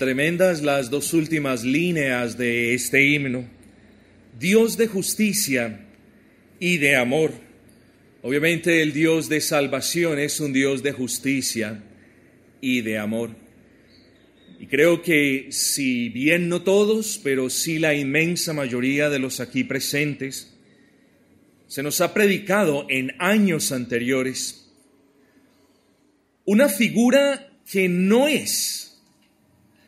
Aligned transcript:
Tremendas 0.00 0.62
las 0.62 0.88
dos 0.88 1.12
últimas 1.12 1.62
líneas 1.62 2.38
de 2.38 2.72
este 2.72 3.04
himno. 3.04 3.46
Dios 4.38 4.78
de 4.78 4.86
justicia 4.86 5.88
y 6.58 6.78
de 6.78 6.96
amor. 6.96 7.34
Obviamente 8.22 8.80
el 8.80 8.94
Dios 8.94 9.28
de 9.28 9.42
salvación 9.42 10.18
es 10.18 10.40
un 10.40 10.54
Dios 10.54 10.82
de 10.82 10.92
justicia 10.92 11.82
y 12.62 12.80
de 12.80 12.96
amor. 12.96 13.36
Y 14.58 14.68
creo 14.68 15.02
que 15.02 15.48
si 15.50 16.08
bien 16.08 16.48
no 16.48 16.62
todos, 16.62 17.20
pero 17.22 17.50
sí 17.50 17.78
la 17.78 17.92
inmensa 17.92 18.54
mayoría 18.54 19.10
de 19.10 19.18
los 19.18 19.38
aquí 19.38 19.64
presentes, 19.64 20.56
se 21.66 21.82
nos 21.82 22.00
ha 22.00 22.14
predicado 22.14 22.86
en 22.88 23.12
años 23.18 23.70
anteriores 23.70 24.66
una 26.46 26.70
figura 26.70 27.52
que 27.70 27.90
no 27.90 28.28
es 28.28 28.89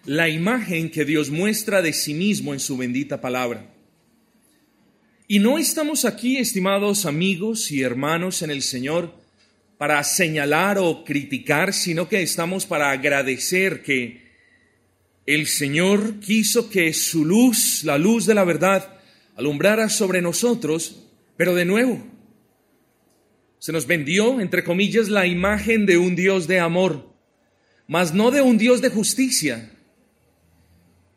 la 0.05 0.29
imagen 0.29 0.91
que 0.91 1.05
Dios 1.05 1.31
muestra 1.31 1.83
de 1.83 1.93
sí 1.93 2.15
mismo 2.15 2.53
en 2.53 2.61
su 2.61 2.77
bendita 2.77 3.21
palabra. 3.21 3.73
Y 5.29 5.39
no 5.39 5.59
estamos 5.59 6.05
aquí, 6.05 6.37
estimados 6.37 7.07
amigos 7.07 7.71
y 7.71 7.83
hermanos 7.83 8.43
en 8.43 8.51
el 8.51 8.63
Señor, 8.63 9.15
para 9.79 10.03
señalar 10.05 10.79
o 10.79 11.05
criticar, 11.05 11.73
sino 11.73 12.09
que 12.09 12.23
estamos 12.23 12.67
para 12.67 12.91
agradecer 12.91 13.83
que 13.83 14.23
el 15.27 15.47
Señor 15.47 16.21
quiso 16.21 16.69
que 16.69 16.93
su 16.93 17.25
luz, 17.25 17.83
la 17.85 17.99
luz 17.99 18.27
de 18.27 18.35
la 18.35 18.45
verdad, 18.45 19.01
alumbrara 19.37 19.89
sobre 19.89 20.21
nosotros, 20.21 21.09
pero 21.37 21.55
de 21.55 21.65
nuevo, 21.65 22.05
se 23.59 23.73
nos 23.73 23.87
vendió, 23.87 24.41
entre 24.41 24.65
comillas, 24.65 25.09
la 25.09 25.27
imagen 25.27 25.87
de 25.87 25.97
un 25.97 26.17
Dios 26.17 26.49
de 26.49 26.59
amor, 26.59 27.15
mas 27.87 28.13
no 28.13 28.31
de 28.31 28.43
un 28.43 28.59
Dios 28.59 28.83
de 28.83 28.91
justicia, 28.91 29.72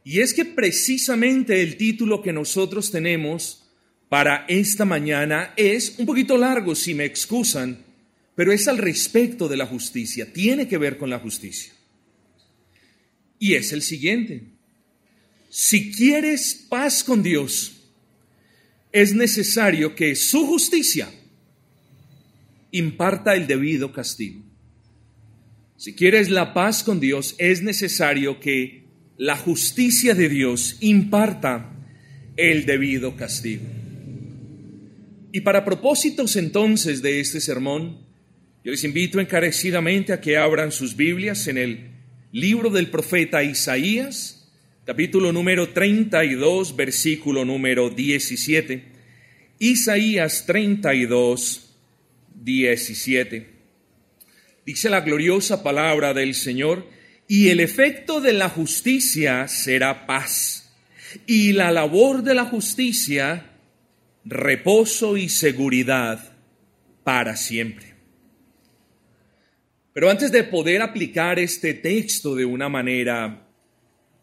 y 0.07 0.19
es 0.19 0.35
que 0.35 0.45
precisamente 0.45 1.63
el 1.63 1.77
título 1.77 2.21
que 2.21 2.31
nosotros 2.31 2.91
tenemos 2.91 3.67
para 4.07 4.45
esta 4.47 4.85
mañana 4.85 5.51
es 5.57 5.95
un 5.97 6.05
poquito 6.05 6.37
largo, 6.37 6.75
si 6.75 6.93
me 6.93 7.05
excusan, 7.05 7.83
pero 8.35 8.51
es 8.51 8.67
al 8.67 8.77
respecto 8.77 9.47
de 9.47 9.57
la 9.57 9.65
justicia, 9.65 10.31
tiene 10.31 10.67
que 10.67 10.77
ver 10.77 10.99
con 10.99 11.09
la 11.09 11.17
justicia. 11.17 11.73
Y 13.39 13.55
es 13.55 13.73
el 13.73 13.81
siguiente. 13.81 14.43
Si 15.49 15.91
quieres 15.91 16.53
paz 16.69 17.03
con 17.03 17.23
Dios, 17.23 17.89
es 18.91 19.15
necesario 19.15 19.95
que 19.95 20.15
su 20.15 20.45
justicia 20.45 21.09
imparta 22.69 23.33
el 23.33 23.47
debido 23.47 23.91
castigo. 23.91 24.43
Si 25.77 25.95
quieres 25.95 26.29
la 26.29 26.53
paz 26.53 26.83
con 26.83 26.99
Dios, 26.99 27.33
es 27.39 27.63
necesario 27.63 28.39
que 28.39 28.84
la 29.17 29.37
justicia 29.37 30.13
de 30.13 30.29
Dios 30.29 30.77
imparta 30.81 31.71
el 32.35 32.65
debido 32.65 33.15
castigo. 33.15 33.63
Y 35.31 35.41
para 35.41 35.65
propósitos 35.65 36.35
entonces 36.35 37.01
de 37.01 37.19
este 37.19 37.39
sermón, 37.39 37.99
yo 38.63 38.71
les 38.71 38.83
invito 38.83 39.19
encarecidamente 39.19 40.11
a 40.11 40.19
que 40.19 40.37
abran 40.37 40.71
sus 40.71 40.95
Biblias 40.95 41.47
en 41.47 41.57
el 41.57 41.91
libro 42.31 42.69
del 42.69 42.89
profeta 42.89 43.43
Isaías, 43.43 44.51
capítulo 44.85 45.31
número 45.31 45.69
32, 45.69 46.75
versículo 46.75 47.45
número 47.45 47.89
17. 47.89 48.83
Isaías 49.59 50.45
32, 50.45 51.75
17. 52.43 53.49
Dice 54.65 54.89
la 54.89 55.01
gloriosa 55.01 55.63
palabra 55.63 56.13
del 56.13 56.33
Señor, 56.33 56.87
y 57.27 57.49
el 57.49 57.59
efecto 57.59 58.21
de 58.21 58.33
la 58.33 58.49
justicia 58.49 59.47
será 59.47 60.05
paz. 60.05 60.73
Y 61.25 61.53
la 61.53 61.71
labor 61.71 62.23
de 62.23 62.35
la 62.35 62.45
justicia, 62.45 63.51
reposo 64.25 65.17
y 65.17 65.29
seguridad 65.29 66.33
para 67.03 67.35
siempre. 67.35 67.93
Pero 69.93 70.09
antes 70.09 70.31
de 70.31 70.43
poder 70.43 70.81
aplicar 70.81 71.39
este 71.39 71.73
texto 71.73 72.35
de 72.35 72.43
una 72.43 72.67
manera 72.67 73.47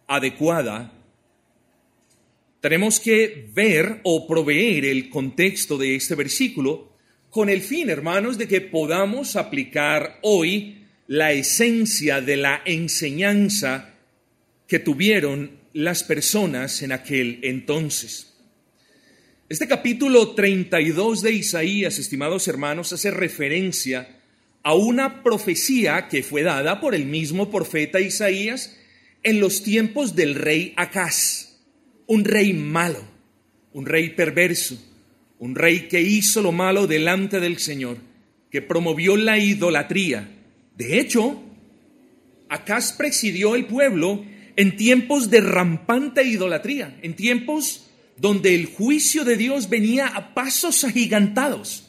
adecuada, 0.06 0.92
tenemos 2.60 3.00
que 3.00 3.48
ver 3.54 4.00
o 4.04 4.26
proveer 4.26 4.84
el 4.84 5.08
contexto 5.08 5.78
de 5.78 5.96
este 5.96 6.14
versículo 6.14 6.92
con 7.30 7.48
el 7.48 7.62
fin, 7.62 7.88
hermanos, 7.88 8.36
de 8.36 8.46
que 8.46 8.60
podamos 8.60 9.34
aplicar 9.36 10.18
hoy 10.20 10.81
la 11.06 11.32
esencia 11.32 12.20
de 12.20 12.36
la 12.36 12.62
enseñanza 12.64 13.94
que 14.66 14.78
tuvieron 14.78 15.58
las 15.72 16.04
personas 16.04 16.82
en 16.82 16.92
aquel 16.92 17.40
entonces. 17.42 18.34
Este 19.48 19.68
capítulo 19.68 20.30
32 20.30 21.22
de 21.22 21.32
Isaías, 21.32 21.98
estimados 21.98 22.48
hermanos, 22.48 22.92
hace 22.92 23.10
referencia 23.10 24.20
a 24.62 24.74
una 24.74 25.22
profecía 25.22 26.08
que 26.08 26.22
fue 26.22 26.42
dada 26.42 26.80
por 26.80 26.94
el 26.94 27.04
mismo 27.04 27.50
profeta 27.50 28.00
Isaías 28.00 28.78
en 29.22 29.40
los 29.40 29.62
tiempos 29.62 30.14
del 30.14 30.34
rey 30.34 30.72
Acaz, 30.76 31.58
un 32.06 32.24
rey 32.24 32.52
malo, 32.52 33.04
un 33.72 33.86
rey 33.86 34.10
perverso, 34.10 34.82
un 35.38 35.54
rey 35.54 35.88
que 35.88 36.00
hizo 36.00 36.40
lo 36.40 36.52
malo 36.52 36.86
delante 36.86 37.40
del 37.40 37.58
Señor, 37.58 37.98
que 38.50 38.62
promovió 38.62 39.16
la 39.16 39.38
idolatría, 39.38 40.31
de 40.76 41.00
hecho, 41.00 41.42
Acaz 42.48 42.92
presidió 42.92 43.54
el 43.54 43.66
pueblo 43.66 44.24
en 44.56 44.76
tiempos 44.76 45.30
de 45.30 45.40
rampante 45.40 46.22
idolatría, 46.22 46.98
en 47.02 47.16
tiempos 47.16 47.86
donde 48.18 48.54
el 48.54 48.66
juicio 48.66 49.24
de 49.24 49.36
Dios 49.36 49.68
venía 49.68 50.06
a 50.06 50.34
pasos 50.34 50.84
agigantados. 50.84 51.86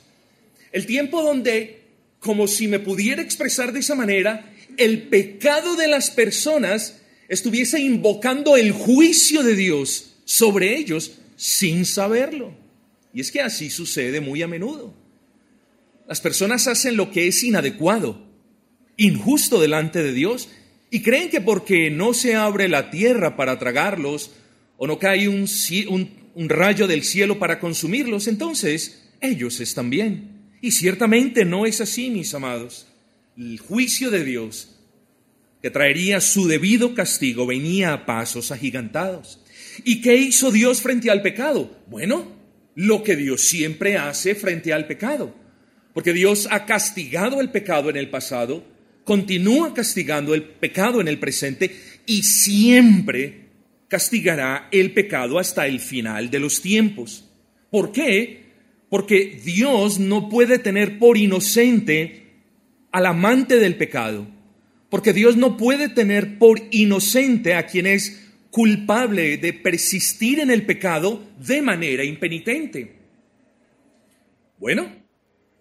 El 0.71 0.85
tiempo 0.85 1.21
donde, 1.21 1.81
como 2.19 2.47
si 2.47 2.67
me 2.67 2.79
pudiera 2.79 3.21
expresar 3.21 3.73
de 3.73 3.81
esa 3.81 3.95
manera, 3.95 4.53
el 4.77 5.03
pecado 5.03 5.75
de 5.75 5.87
las 5.87 6.09
personas 6.09 7.01
estuviese 7.27 7.79
invocando 7.79 8.57
el 8.57 8.71
juicio 8.71 9.43
de 9.43 9.55
Dios 9.55 10.15
sobre 10.25 10.77
ellos 10.77 11.19
sin 11.35 11.85
saberlo. 11.85 12.55
Y 13.13 13.21
es 13.21 13.31
que 13.31 13.41
así 13.41 13.69
sucede 13.69 14.21
muy 14.21 14.41
a 14.41 14.47
menudo. 14.47 14.93
Las 16.07 16.21
personas 16.21 16.67
hacen 16.67 16.97
lo 16.97 17.11
que 17.11 17.27
es 17.27 17.43
inadecuado, 17.43 18.32
injusto 18.97 19.59
delante 19.59 20.03
de 20.03 20.13
Dios 20.13 20.49
y 20.89 21.01
creen 21.01 21.29
que 21.29 21.41
porque 21.41 21.89
no 21.89 22.13
se 22.13 22.35
abre 22.35 22.67
la 22.67 22.91
tierra 22.91 23.35
para 23.35 23.57
tragarlos 23.57 24.31
o 24.77 24.87
no 24.87 24.99
cae 24.99 25.27
un, 25.27 25.47
rayo 26.35 26.87
del 26.87 27.03
cielo 27.03 27.39
para 27.39 27.59
consumirlos, 27.59 28.27
entonces 28.27 29.09
ellos 29.21 29.59
están 29.59 29.89
bien. 29.89 30.51
Y 30.61 30.71
ciertamente 30.71 31.45
no 31.45 31.65
es 31.65 31.81
así, 31.81 32.09
mis 32.09 32.33
amados. 32.33 32.87
El 33.35 33.59
juicio 33.59 34.11
de 34.11 34.23
Dios, 34.23 34.79
que 35.61 35.71
traería 35.71 36.21
su 36.21 36.47
debido 36.47 36.93
castigo, 36.93 37.45
venía 37.45 37.93
a 37.93 38.05
pasos 38.05 38.51
agigantados. 38.51 39.39
¿Y 39.83 40.01
qué 40.01 40.15
hizo 40.15 40.51
Dios 40.51 40.81
frente 40.81 41.09
al 41.09 41.21
pecado? 41.21 41.75
Bueno, 41.87 42.31
lo 42.75 43.03
que 43.03 43.15
Dios 43.15 43.41
siempre 43.41 43.97
hace 43.97 44.35
frente 44.35 44.73
al 44.73 44.87
pecado. 44.87 45.35
Porque 45.93 46.13
Dios 46.13 46.47
ha 46.51 46.65
castigado 46.65 47.41
el 47.41 47.49
pecado 47.49 47.89
en 47.89 47.97
el 47.97 48.09
pasado, 48.09 48.63
continúa 49.03 49.73
castigando 49.73 50.33
el 50.33 50.43
pecado 50.43 51.01
en 51.01 51.07
el 51.07 51.19
presente 51.19 51.75
y 52.05 52.23
siempre 52.23 53.43
castigará 53.87 54.69
el 54.71 54.91
pecado 54.91 55.39
hasta 55.39 55.67
el 55.67 55.79
final 55.79 56.29
de 56.29 56.39
los 56.39 56.61
tiempos. 56.61 57.29
¿Por 57.69 57.91
qué? 57.91 58.43
Porque 58.89 59.39
Dios 59.43 59.99
no 59.99 60.29
puede 60.29 60.59
tener 60.59 60.99
por 60.99 61.17
inocente 61.17 62.23
al 62.91 63.05
amante 63.05 63.57
del 63.57 63.75
pecado. 63.75 64.27
Porque 64.89 65.13
Dios 65.13 65.37
no 65.37 65.57
puede 65.57 65.89
tener 65.89 66.37
por 66.37 66.61
inocente 66.71 67.55
a 67.55 67.65
quien 67.65 67.87
es 67.87 68.31
culpable 68.51 69.37
de 69.37 69.51
persistir 69.51 70.39
en 70.39 70.51
el 70.51 70.65
pecado 70.65 71.23
de 71.39 71.63
manera 71.63 72.03
impenitente. 72.03 72.95
Bueno, 74.59 75.02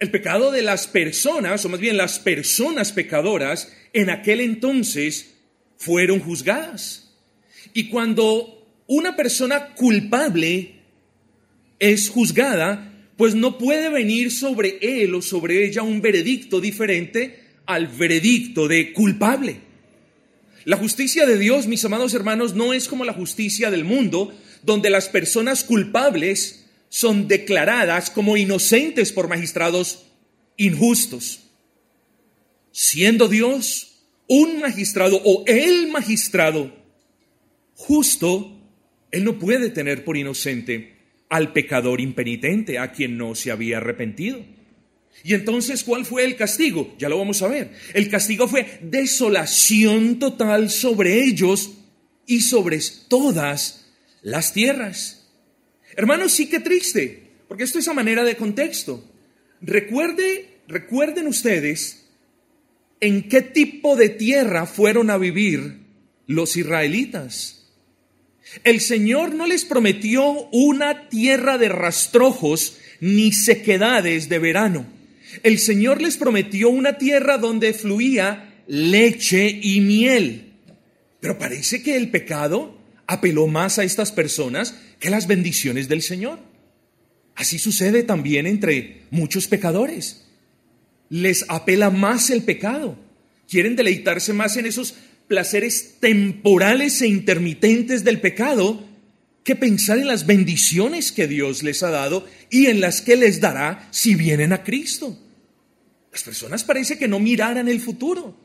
el 0.02 0.10
pecado 0.10 0.50
de 0.50 0.62
las 0.62 0.88
personas, 0.88 1.64
o 1.64 1.69
más 1.69 1.78
bien 1.78 1.96
las 1.96 2.19
personas 2.19 2.90
pecadoras, 2.90 3.72
en 3.93 4.10
aquel 4.10 4.40
entonces 4.40 5.34
fueron 5.76 6.19
juzgadas. 6.19 7.14
Y 7.72 7.88
cuando 7.88 8.66
una 8.88 9.14
persona 9.14 9.75
culpable 9.76 10.81
es 11.78 12.08
juzgada, 12.08 12.93
pues 13.16 13.37
no 13.37 13.58
puede 13.58 13.90
venir 13.90 14.32
sobre 14.32 14.78
él 14.82 15.14
o 15.14 15.22
sobre 15.22 15.64
ella 15.64 15.84
un 15.84 16.00
veredicto 16.00 16.60
diferente 16.60 17.38
al 17.66 17.87
veredicto 17.87 18.66
de 18.66 18.93
culpable. 18.93 19.60
La 20.64 20.78
justicia 20.78 21.26
de 21.26 21.38
Dios, 21.38 21.69
mis 21.69 21.84
amados 21.84 22.12
hermanos, 22.14 22.56
no 22.56 22.72
es 22.72 22.88
como 22.88 23.05
la 23.05 23.12
justicia 23.12 23.70
del 23.70 23.84
mundo, 23.84 24.37
donde 24.64 24.90
las 24.90 25.08
personas 25.08 25.62
culpables 25.62 26.62
son 26.93 27.27
declaradas 27.27 28.11
como 28.11 28.37
inocentes 28.37 29.12
por 29.12 29.27
magistrados 29.27 30.05
injustos. 30.59 31.41
Siendo 32.71 33.29
Dios 33.29 34.05
un 34.27 34.61
magistrado 34.61 35.19
o 35.25 35.43
el 35.47 35.91
magistrado 35.91 36.71
justo, 37.77 38.61
Él 39.11 39.25
no 39.25 39.39
puede 39.39 39.71
tener 39.71 40.05
por 40.05 40.19
inocente 40.19 40.99
al 41.31 41.55
pecador 41.55 41.99
impenitente, 42.03 42.79
a 42.79 42.93
quien 42.93 43.17
no 43.17 43.35
se 43.35 43.50
había 43.50 43.79
arrepentido. 43.79 44.44
Y 45.25 45.33
entonces, 45.33 45.85
¿cuál 45.85 46.05
fue 46.05 46.27
el 46.27 46.37
castigo? 46.37 46.94
Ya 46.99 47.09
lo 47.09 47.17
vamos 47.17 47.41
a 47.41 47.49
ver. 47.49 47.73
El 47.94 48.11
castigo 48.11 48.49
fue 48.49 48.81
desolación 48.83 50.19
total 50.19 50.69
sobre 50.69 51.25
ellos 51.25 51.71
y 52.27 52.43
sobre 52.43 52.81
todas 53.09 53.87
las 54.21 54.53
tierras. 54.53 55.21
Hermanos, 55.97 56.33
sí 56.33 56.49
que 56.49 56.61
triste, 56.61 57.31
porque 57.49 57.65
esto 57.65 57.79
es 57.79 57.89
a 57.89 57.94
manera 57.94 58.25
de 58.25 58.37
contexto. 58.37 59.05
Recuerde, 59.61 60.59
recuerden 60.69 61.27
ustedes 61.27 62.06
en 63.00 63.29
qué 63.29 63.43
tipo 63.43 63.97
de 63.97 64.09
tierra 64.09 64.67
fueron 64.67 65.11
a 65.11 65.19
vivir 65.19 65.81
los 66.27 66.56
israelitas. 66.56 67.71
El 68.65 68.81
Señor 68.81 69.35
no 69.35 69.47
les 69.47 69.65
prometió 69.65 70.49
una 70.50 71.09
tierra 71.09 71.59
de 71.59 71.69
rastrojos 71.69 72.79
ni 73.00 73.33
sequedades 73.33 74.29
de 74.29 74.39
verano. 74.39 74.87
El 75.43 75.59
Señor 75.59 76.03
les 76.03 76.17
prometió 76.17 76.69
una 76.69 76.99
tierra 76.99 77.39
donde 77.39 77.73
fluía 77.73 78.62
leche 78.67 79.49
y 79.62 79.81
miel. 79.81 80.53
Pero 81.21 81.39
parece 81.39 81.83
que 81.83 81.97
el 81.97 82.11
pecado 82.11 82.79
apeló 83.12 83.47
más 83.47 83.79
a 83.79 83.85
estas 83.85 84.12
personas 84.12 84.75
que 84.99 85.11
las 85.11 85.26
bendiciones 85.26 85.88
del 85.88 86.03
Señor. 86.03 86.38
Así 87.35 87.59
sucede 87.59 88.03
también 88.03 88.47
entre 88.47 89.03
muchos 89.11 89.47
pecadores. 89.47 90.25
Les 91.09 91.44
apela 91.49 91.91
más 91.91 92.31
el 92.31 92.43
pecado. 92.43 92.99
Quieren 93.49 93.76
deleitarse 93.76 94.32
más 94.32 94.56
en 94.56 94.67
esos 94.67 94.94
placeres 95.29 95.97
temporales 96.00 97.00
e 97.03 97.06
intermitentes 97.06 98.05
del 98.05 98.20
pecado 98.20 98.87
que 99.44 99.56
pensar 99.56 99.99
en 99.99 100.06
las 100.06 100.26
bendiciones 100.26 101.11
que 101.11 101.26
Dios 101.26 101.62
les 101.62 101.82
ha 101.82 101.91
dado 101.91 102.26
y 102.50 102.67
en 102.67 102.81
las 102.81 103.00
que 103.00 103.17
les 103.17 103.41
dará 103.41 103.88
si 103.91 104.15
vienen 104.15 104.53
a 104.53 104.62
Cristo. 104.62 105.19
Las 106.12 106.23
personas 106.23 106.65
parece 106.65 106.99
que 106.99 107.08
no 107.08 107.19
miraran 107.19 107.69
el 107.69 107.81
futuro. 107.81 108.37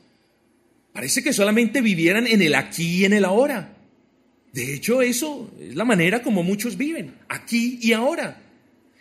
Parece 0.92 1.22
que 1.22 1.32
solamente 1.32 1.80
vivieran 1.80 2.26
en 2.26 2.42
el 2.42 2.54
aquí 2.54 3.00
y 3.00 3.04
en 3.04 3.12
el 3.12 3.24
ahora. 3.24 3.77
De 4.52 4.74
hecho, 4.74 5.02
eso 5.02 5.50
es 5.60 5.76
la 5.76 5.84
manera 5.84 6.22
como 6.22 6.42
muchos 6.42 6.76
viven, 6.76 7.14
aquí 7.28 7.78
y 7.82 7.92
ahora. 7.92 8.42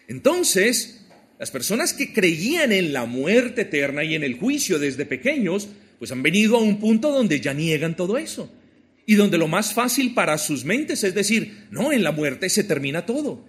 Entonces, 0.08 1.06
las 1.40 1.52
personas 1.52 1.94
que 1.94 2.14
creían 2.14 2.72
en 2.72 2.94
la 2.94 3.06
muerte 3.06 3.62
eterna 3.62 4.04
y 4.04 4.16
en 4.16 4.24
el 4.24 4.38
juicio 4.38 4.80
desde 4.80 5.06
pequeños, 5.06 5.70
pues 6.00 6.12
han 6.12 6.24
venido 6.24 6.58
a 6.58 6.62
un 6.62 6.80
punto 6.80 7.12
donde 7.12 7.40
ya 7.40 7.54
niegan 7.54 7.96
todo 7.96 8.18
eso. 8.18 8.52
Y 9.06 9.16
donde 9.16 9.38
lo 9.38 9.48
más 9.48 9.74
fácil 9.74 10.14
para 10.14 10.38
sus 10.38 10.66
mentes 10.66 11.04
es 11.04 11.16
decir, 11.16 11.68
no, 11.72 11.92
en 11.92 12.04
la 12.04 12.12
muerte 12.12 12.50
se 12.50 12.64
termina 12.64 13.06
todo. 13.06 13.46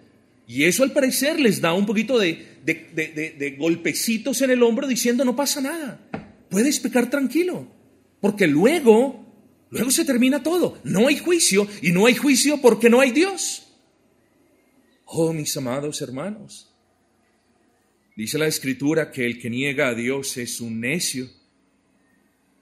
Y 0.49 0.65
eso 0.65 0.83
al 0.83 0.93
parecer 0.93 1.39
les 1.39 1.61
da 1.61 1.75
un 1.75 1.85
poquito 1.85 2.19
de, 2.19 3.56
golpecitos 3.59 4.41
en 4.41 4.50
el 4.50 4.62
hombro 4.62 4.87
diciendo, 4.89 5.25
no 5.25 5.37
pasa 5.37 5.61
nada, 5.61 6.00
puedes 6.49 6.81
pecar 6.81 7.11
tranquilo, 7.11 7.71
porque 8.21 8.47
luego, 8.47 9.27
luego 9.70 9.91
se 9.91 10.05
termina 10.05 10.43
todo. 10.43 10.79
No 10.85 11.09
hay 11.09 11.19
juicio 11.19 11.67
y 11.82 11.93
no 11.93 12.06
hay 12.06 12.15
juicio 12.15 12.61
porque 12.61 12.88
no 12.88 13.00
hay 13.00 13.11
Dios. 13.11 13.65
Oh, 15.05 15.32
mis 15.32 15.56
amados 15.56 16.03
hermanos, 16.03 16.70
dice 18.15 18.38
la 18.38 18.47
escritura 18.47 19.11
que 19.11 19.25
el 19.25 19.41
que 19.41 19.49
niega 19.49 19.88
a 19.88 19.94
Dios 19.94 20.37
es 20.37 20.61
un 20.61 20.81
necio. 20.81 21.31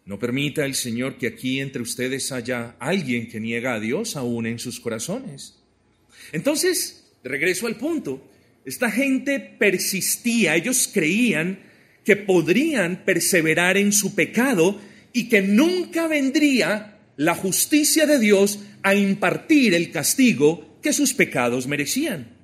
No 0.05 0.21
permita 0.21 0.65
el 0.65 0.77
Señor 0.77 1.19
que 1.19 1.27
aquí 1.27 1.59
entre 1.59 1.83
ustedes 1.83 2.31
haya 2.31 2.77
alguien 2.79 3.29
que 3.29 3.41
niega 3.41 3.75
a 3.75 3.81
Dios 3.81 4.15
aún 4.15 4.47
en 4.47 4.61
sus 4.61 4.79
corazones. 4.79 5.59
Entonces, 6.31 7.11
regreso 7.25 7.67
al 7.67 7.77
punto, 7.77 8.31
esta 8.65 8.91
gente 8.91 9.41
persistía, 9.41 10.55
ellos 10.55 10.89
creían 10.93 11.59
que 12.05 12.15
podrían 12.15 13.05
perseverar 13.05 13.77
en 13.77 13.93
su 13.93 14.15
pecado 14.15 14.81
y 15.13 15.29
que 15.29 15.43
nunca 15.43 16.07
vendría 16.07 16.96
la 17.17 17.35
justicia 17.35 18.07
de 18.07 18.19
Dios 18.19 18.59
a 18.83 18.95
impartir 18.95 19.75
el 19.75 19.91
castigo 19.91 20.79
que 20.83 20.93
sus 20.93 21.15
pecados 21.15 21.67
merecían. 21.67 22.37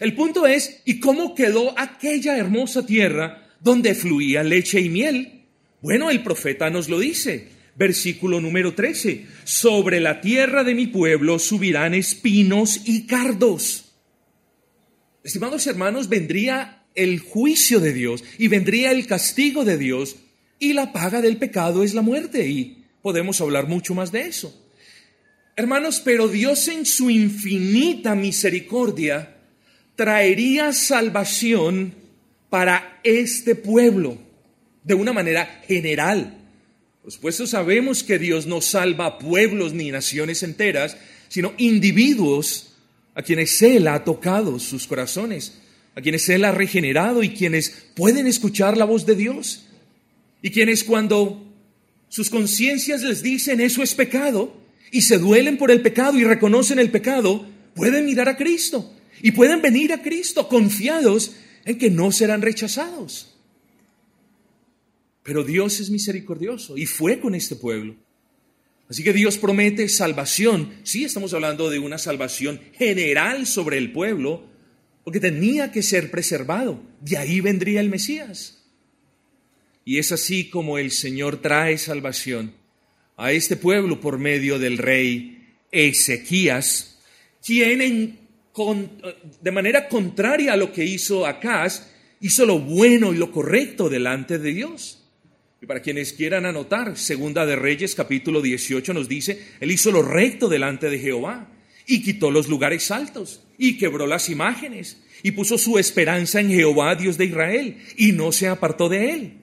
El 0.00 0.14
punto 0.14 0.46
es, 0.46 0.80
¿y 0.84 1.00
cómo 1.00 1.34
quedó 1.34 1.78
aquella 1.78 2.36
hermosa 2.36 2.84
tierra 2.86 3.48
donde 3.60 3.94
fluía 3.94 4.42
leche 4.42 4.80
y 4.80 4.88
miel? 4.88 5.44
Bueno, 5.80 6.10
el 6.10 6.22
profeta 6.22 6.70
nos 6.70 6.88
lo 6.88 6.98
dice. 6.98 7.48
Versículo 7.74 8.40
número 8.40 8.74
13. 8.74 9.26
Sobre 9.44 10.00
la 10.00 10.20
tierra 10.20 10.64
de 10.64 10.74
mi 10.74 10.86
pueblo 10.86 11.38
subirán 11.38 11.94
espinos 11.94 12.82
y 12.84 13.06
cardos. 13.06 13.92
Estimados 15.22 15.66
hermanos, 15.66 16.08
vendría 16.08 16.84
el 16.94 17.20
juicio 17.20 17.80
de 17.80 17.92
Dios 17.92 18.24
y 18.38 18.48
vendría 18.48 18.90
el 18.90 19.06
castigo 19.06 19.64
de 19.64 19.78
Dios 19.78 20.16
y 20.58 20.72
la 20.74 20.92
paga 20.92 21.22
del 21.22 21.36
pecado 21.36 21.82
es 21.82 21.94
la 21.94 22.02
muerte 22.02 22.48
y 22.48 22.81
podemos 23.02 23.40
hablar 23.40 23.66
mucho 23.66 23.94
más 23.94 24.12
de 24.12 24.22
eso. 24.22 24.58
Hermanos, 25.56 26.00
pero 26.02 26.28
Dios 26.28 26.68
en 26.68 26.86
su 26.86 27.10
infinita 27.10 28.14
misericordia 28.14 29.36
traería 29.96 30.72
salvación 30.72 31.94
para 32.48 33.00
este 33.04 33.54
pueblo 33.54 34.16
de 34.84 34.94
una 34.94 35.12
manera 35.12 35.62
general. 35.66 36.38
Por 37.02 37.12
supuesto 37.12 37.46
sabemos 37.46 38.02
que 38.02 38.18
Dios 38.18 38.46
no 38.46 38.60
salva 38.60 39.06
a 39.06 39.18
pueblos 39.18 39.74
ni 39.74 39.90
naciones 39.90 40.42
enteras, 40.42 40.96
sino 41.28 41.52
individuos 41.58 42.74
a 43.14 43.22
quienes 43.22 43.60
Él 43.60 43.88
ha 43.88 44.04
tocado 44.04 44.58
sus 44.58 44.86
corazones, 44.86 45.58
a 45.94 46.00
quienes 46.00 46.28
Él 46.28 46.44
ha 46.44 46.52
regenerado 46.52 47.22
y 47.22 47.30
quienes 47.30 47.88
pueden 47.94 48.26
escuchar 48.26 48.76
la 48.76 48.84
voz 48.84 49.04
de 49.04 49.16
Dios. 49.16 49.66
Y 50.40 50.50
quienes 50.50 50.82
cuando 50.84 51.51
sus 52.12 52.28
conciencias 52.28 53.00
les 53.00 53.22
dicen 53.22 53.58
eso 53.62 53.82
es 53.82 53.94
pecado 53.94 54.54
y 54.90 55.00
se 55.00 55.16
duelen 55.16 55.56
por 55.56 55.70
el 55.70 55.80
pecado 55.80 56.18
y 56.18 56.24
reconocen 56.24 56.78
el 56.78 56.90
pecado, 56.90 57.48
pueden 57.74 58.04
mirar 58.04 58.28
a 58.28 58.36
Cristo 58.36 58.94
y 59.22 59.30
pueden 59.30 59.62
venir 59.62 59.94
a 59.94 60.02
Cristo 60.02 60.46
confiados 60.46 61.32
en 61.64 61.78
que 61.78 61.88
no 61.88 62.12
serán 62.12 62.42
rechazados. 62.42 63.34
Pero 65.22 65.42
Dios 65.42 65.80
es 65.80 65.88
misericordioso 65.88 66.76
y 66.76 66.84
fue 66.84 67.18
con 67.18 67.34
este 67.34 67.56
pueblo. 67.56 67.96
Así 68.90 69.02
que 69.02 69.14
Dios 69.14 69.38
promete 69.38 69.88
salvación. 69.88 70.74
Sí, 70.82 71.04
estamos 71.04 71.32
hablando 71.32 71.70
de 71.70 71.78
una 71.78 71.96
salvación 71.96 72.60
general 72.74 73.46
sobre 73.46 73.78
el 73.78 73.90
pueblo, 73.90 74.44
porque 75.02 75.18
tenía 75.18 75.72
que 75.72 75.82
ser 75.82 76.10
preservado. 76.10 76.78
De 77.00 77.16
ahí 77.16 77.40
vendría 77.40 77.80
el 77.80 77.88
Mesías. 77.88 78.61
Y 79.84 79.98
es 79.98 80.12
así 80.12 80.48
como 80.48 80.78
el 80.78 80.90
Señor 80.90 81.42
trae 81.42 81.78
salvación 81.78 82.54
a 83.16 83.32
este 83.32 83.56
pueblo 83.56 84.00
por 84.00 84.18
medio 84.18 84.58
del 84.58 84.78
rey 84.78 85.48
Ezequías, 85.70 86.98
quien 87.44 88.18
de 89.40 89.50
manera 89.50 89.88
contraria 89.88 90.52
a 90.52 90.56
lo 90.56 90.72
que 90.72 90.84
hizo 90.84 91.26
Acaz, 91.26 91.90
hizo 92.20 92.46
lo 92.46 92.58
bueno 92.58 93.12
y 93.12 93.16
lo 93.16 93.32
correcto 93.32 93.88
delante 93.88 94.38
de 94.38 94.52
Dios. 94.52 95.02
Y 95.60 95.66
para 95.66 95.80
quienes 95.80 96.12
quieran 96.12 96.46
anotar, 96.46 96.96
Segunda 96.98 97.46
de 97.46 97.56
Reyes 97.56 97.94
capítulo 97.94 98.42
18 98.42 98.92
nos 98.94 99.08
dice, 99.08 99.40
Él 99.60 99.70
hizo 99.70 99.90
lo 99.90 100.02
recto 100.02 100.48
delante 100.48 100.90
de 100.90 100.98
Jehová 100.98 101.48
y 101.86 102.02
quitó 102.02 102.30
los 102.30 102.48
lugares 102.48 102.90
altos 102.90 103.42
y 103.58 103.78
quebró 103.78 104.06
las 104.06 104.28
imágenes 104.28 105.02
y 105.22 105.30
puso 105.30 105.58
su 105.58 105.78
esperanza 105.78 106.40
en 106.40 106.50
Jehová, 106.50 106.96
Dios 106.96 107.16
de 107.16 107.26
Israel, 107.26 107.76
y 107.96 108.12
no 108.12 108.32
se 108.32 108.48
apartó 108.48 108.88
de 108.88 109.10
él. 109.10 109.41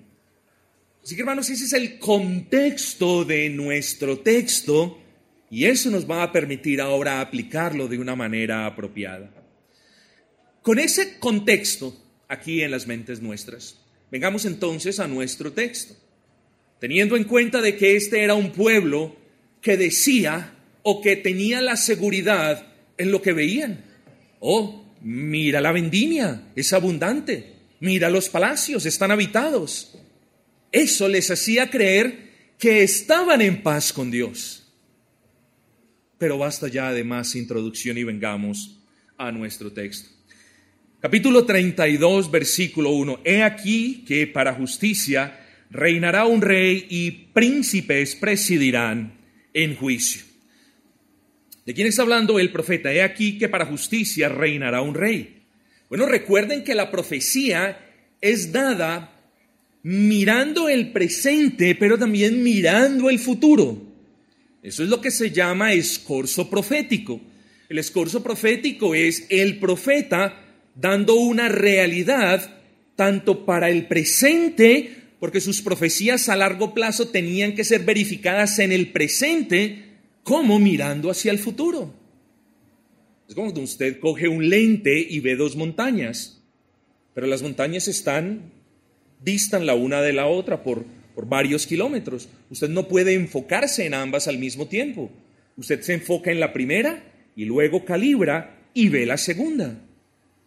Así 1.03 1.15
que 1.15 1.21
hermanos, 1.21 1.49
ese 1.49 1.65
es 1.65 1.73
el 1.73 1.97
contexto 1.99 3.25
de 3.25 3.49
nuestro 3.49 4.19
texto 4.19 4.99
y 5.49 5.65
eso 5.65 5.89
nos 5.89 6.09
va 6.09 6.23
a 6.23 6.31
permitir 6.31 6.81
ahora 6.81 7.21
aplicarlo 7.21 7.87
de 7.87 7.97
una 7.97 8.15
manera 8.15 8.65
apropiada. 8.65 9.31
Con 10.61 10.77
ese 10.77 11.17
contexto 11.19 11.95
aquí 12.27 12.61
en 12.61 12.71
las 12.71 12.85
mentes 12.85 13.21
nuestras, 13.21 13.79
vengamos 14.11 14.45
entonces 14.45 14.99
a 14.99 15.07
nuestro 15.07 15.53
texto 15.53 15.95
teniendo 16.79 17.17
en 17.17 17.25
cuenta 17.25 17.61
de 17.61 17.75
que 17.75 17.95
este 17.95 18.23
era 18.23 18.33
un 18.33 18.51
pueblo 18.51 19.15
que 19.61 19.77
decía 19.77 20.53
o 20.81 21.01
que 21.01 21.15
tenía 21.15 21.61
la 21.61 21.75
seguridad 21.75 22.73
en 22.97 23.11
lo 23.11 23.21
que 23.21 23.33
veían. 23.33 23.83
Oh, 24.39 24.85
mira 25.01 25.61
la 25.61 25.71
vendimia, 25.71 26.43
es 26.55 26.73
abundante. 26.73 27.57
Mira 27.81 28.09
los 28.09 28.29
palacios, 28.29 28.85
están 28.85 29.11
habitados. 29.11 29.97
Eso 30.71 31.07
les 31.07 31.31
hacía 31.31 31.69
creer 31.69 32.29
que 32.57 32.83
estaban 32.83 33.41
en 33.41 33.63
paz 33.63 33.91
con 33.91 34.11
Dios. 34.11 34.71
Pero 36.17 36.37
basta 36.37 36.67
ya 36.67 36.91
de 36.91 37.03
más 37.03 37.35
introducción 37.35 37.97
y 37.97 38.03
vengamos 38.03 38.81
a 39.17 39.31
nuestro 39.31 39.71
texto. 39.71 40.09
Capítulo 40.99 41.45
32, 41.45 42.29
versículo 42.29 42.91
1. 42.91 43.21
He 43.23 43.41
aquí 43.41 44.03
que 44.05 44.27
para 44.27 44.53
justicia 44.53 45.39
reinará 45.69 46.25
un 46.25 46.41
rey 46.41 46.87
y 46.89 47.11
príncipes 47.11 48.15
presidirán 48.15 49.17
en 49.53 49.75
juicio. 49.75 50.23
¿De 51.65 51.73
quién 51.73 51.87
está 51.87 52.01
hablando 52.01 52.39
el 52.39 52.51
profeta? 52.51 52.91
He 52.91 53.01
aquí 53.01 53.37
que 53.37 53.47
para 53.47 53.65
justicia 53.65 54.27
reinará 54.27 54.81
un 54.81 54.93
rey. 54.93 55.43
Bueno, 55.87 56.05
recuerden 56.05 56.63
que 56.63 56.75
la 56.75 56.91
profecía 56.91 57.79
es 58.21 58.51
dada 58.51 59.18
mirando 59.83 60.69
el 60.69 60.91
presente, 60.91 61.75
pero 61.75 61.97
también 61.97 62.43
mirando 62.43 63.09
el 63.09 63.19
futuro. 63.19 63.81
Eso 64.61 64.83
es 64.83 64.89
lo 64.89 65.01
que 65.01 65.11
se 65.11 65.31
llama 65.31 65.73
escorzo 65.73 66.49
profético. 66.49 67.21
El 67.69 67.79
escorzo 67.79 68.21
profético 68.23 68.95
es 68.95 69.25
el 69.29 69.59
profeta 69.59 70.45
dando 70.75 71.15
una 71.15 71.49
realidad 71.49 72.57
tanto 72.95 73.45
para 73.45 73.69
el 73.69 73.87
presente, 73.87 74.95
porque 75.19 75.39
sus 75.39 75.61
profecías 75.61 76.27
a 76.29 76.35
largo 76.35 76.73
plazo 76.73 77.09
tenían 77.09 77.55
que 77.55 77.63
ser 77.63 77.83
verificadas 77.83 78.59
en 78.59 78.71
el 78.71 78.91
presente, 78.91 79.85
como 80.23 80.59
mirando 80.59 81.09
hacia 81.09 81.31
el 81.31 81.39
futuro. 81.39 81.93
Es 83.27 83.35
como 83.35 83.47
cuando 83.47 83.61
usted 83.61 83.99
coge 83.99 84.27
un 84.27 84.49
lente 84.49 84.99
y 84.99 85.19
ve 85.19 85.35
dos 85.35 85.55
montañas, 85.55 86.41
pero 87.13 87.27
las 87.27 87.41
montañas 87.41 87.87
están, 87.87 88.51
distan 89.23 89.65
la 89.65 89.75
una 89.75 90.01
de 90.01 90.13
la 90.13 90.27
otra 90.27 90.63
por, 90.63 90.85
por 91.15 91.27
varios 91.27 91.67
kilómetros. 91.67 92.29
Usted 92.49 92.69
no 92.69 92.87
puede 92.87 93.13
enfocarse 93.13 93.85
en 93.85 93.93
ambas 93.93 94.27
al 94.27 94.37
mismo 94.37 94.67
tiempo. 94.67 95.11
Usted 95.57 95.81
se 95.81 95.93
enfoca 95.93 96.31
en 96.31 96.39
la 96.39 96.53
primera 96.53 97.03
y 97.35 97.45
luego 97.45 97.85
calibra 97.85 98.57
y 98.73 98.89
ve 98.89 99.05
la 99.05 99.17
segunda. 99.17 99.79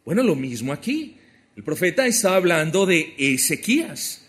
Bueno, 0.05 0.23
lo 0.23 0.35
mismo 0.35 0.73
aquí. 0.73 1.17
El 1.57 1.63
profeta 1.63 2.07
está 2.07 2.35
hablando 2.35 2.87
de 2.87 3.15
Ezequías. 3.19 4.27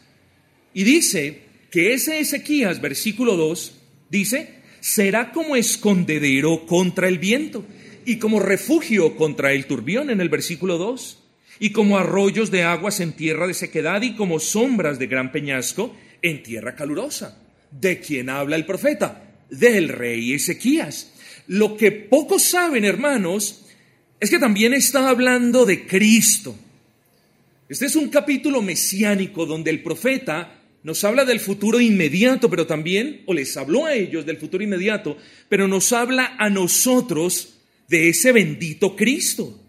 Y 0.73 0.83
dice 0.83 1.39
que 1.71 1.93
ese 1.93 2.19
Ezequías, 2.19 2.81
versículo 2.81 3.37
2, 3.37 3.79
dice, 4.09 4.49
será 4.79 5.31
como 5.31 5.55
escondedero 5.55 6.65
contra 6.65 7.07
el 7.07 7.17
viento 7.17 7.65
y 8.05 8.17
como 8.17 8.39
refugio 8.39 9.15
contra 9.15 9.53
el 9.53 9.65
turbión 9.65 10.09
en 10.09 10.19
el 10.19 10.29
versículo 10.29 10.77
2, 10.77 11.22
y 11.59 11.71
como 11.71 11.97
arroyos 11.97 12.51
de 12.51 12.63
aguas 12.63 12.99
en 12.99 13.13
tierra 13.13 13.47
de 13.47 13.53
sequedad 13.53 14.01
y 14.01 14.15
como 14.15 14.39
sombras 14.39 14.99
de 14.99 15.07
gran 15.07 15.31
peñasco 15.31 15.95
en 16.21 16.43
tierra 16.43 16.75
calurosa. 16.75 17.37
¿De 17.71 17.99
quién 17.99 18.29
habla 18.29 18.55
el 18.55 18.65
profeta? 18.65 19.23
Del 19.49 19.89
rey 19.89 20.33
Ezequías. 20.33 21.13
Lo 21.47 21.75
que 21.75 21.91
pocos 21.91 22.43
saben, 22.43 22.85
hermanos, 22.85 23.65
es 24.19 24.29
que 24.29 24.39
también 24.39 24.73
está 24.73 25.09
hablando 25.09 25.65
de 25.65 25.85
Cristo. 25.85 26.55
Este 27.67 27.85
es 27.85 27.95
un 27.95 28.09
capítulo 28.09 28.61
mesiánico 28.61 29.45
donde 29.45 29.71
el 29.71 29.81
profeta 29.81 30.59
nos 30.83 31.03
habla 31.03 31.25
del 31.25 31.39
futuro 31.39 31.79
inmediato, 31.79 32.49
pero 32.49 32.67
también, 32.67 33.23
o 33.25 33.33
les 33.33 33.55
habló 33.55 33.85
a 33.85 33.93
ellos 33.93 34.25
del 34.25 34.37
futuro 34.37 34.63
inmediato, 34.63 35.17
pero 35.49 35.67
nos 35.67 35.93
habla 35.93 36.35
a 36.37 36.49
nosotros 36.49 37.55
de 37.87 38.09
ese 38.09 38.31
bendito 38.31 38.95
Cristo. 38.95 39.62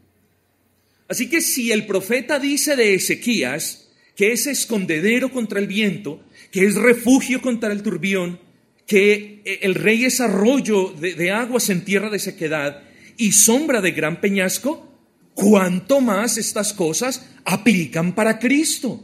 Así 1.08 1.28
que 1.28 1.40
si 1.40 1.72
el 1.72 1.86
profeta 1.86 2.38
dice 2.38 2.76
de 2.76 2.94
Ezequías 2.94 3.84
que 4.16 4.32
es 4.32 4.46
escondedero 4.46 5.30
contra 5.30 5.58
el 5.58 5.66
viento, 5.66 6.22
que 6.50 6.66
es 6.66 6.76
refugio 6.76 7.42
contra 7.42 7.72
el 7.72 7.82
turbión, 7.82 8.38
que 8.86 9.42
el 9.62 9.74
rey 9.74 10.04
es 10.04 10.20
arroyo 10.20 10.90
de, 10.90 11.30
aguas 11.30 11.70
en 11.70 11.84
tierra 11.84 12.10
de 12.10 12.18
sequedad 12.18 12.82
y 13.16 13.32
sombra 13.32 13.80
de 13.80 13.92
gran 13.92 14.20
peñasco, 14.20 14.88
cuánto 15.34 16.00
más 16.00 16.38
estas 16.38 16.72
cosas 16.72 17.26
aplican 17.44 18.14
para 18.14 18.38
Cristo. 18.38 19.02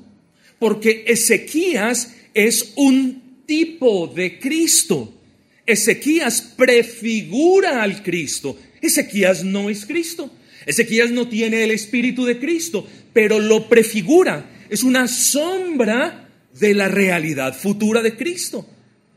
Porque 0.59 1.05
Ezequías 1.07 2.15
es 2.35 2.73
un 2.77 3.43
tipo 3.47 4.07
de 4.07 4.39
Cristo. 4.39 5.15
Ezequías 5.67 6.41
prefigura 6.41 7.83
al 7.83 8.03
Cristo. 8.03 8.59
Ezequías 8.81 9.43
no 9.43 9.71
es 9.71 9.87
Cristo. 9.87 10.31
Ezequías 10.67 11.11
no 11.11 11.29
tiene 11.29 11.65
el 11.65 11.71
espíritu 11.71 12.25
de 12.25 12.39
Cristo, 12.39 12.87
pero 13.13 13.39
lo 13.39 13.69
prefigura. 13.69 14.67
Es 14.69 14.83
una 14.83 15.09
sombra 15.09 16.29
de 16.59 16.75
la 16.75 16.89
realidad 16.89 17.57
futura 17.57 18.03
de 18.03 18.17
Cristo. 18.17 18.67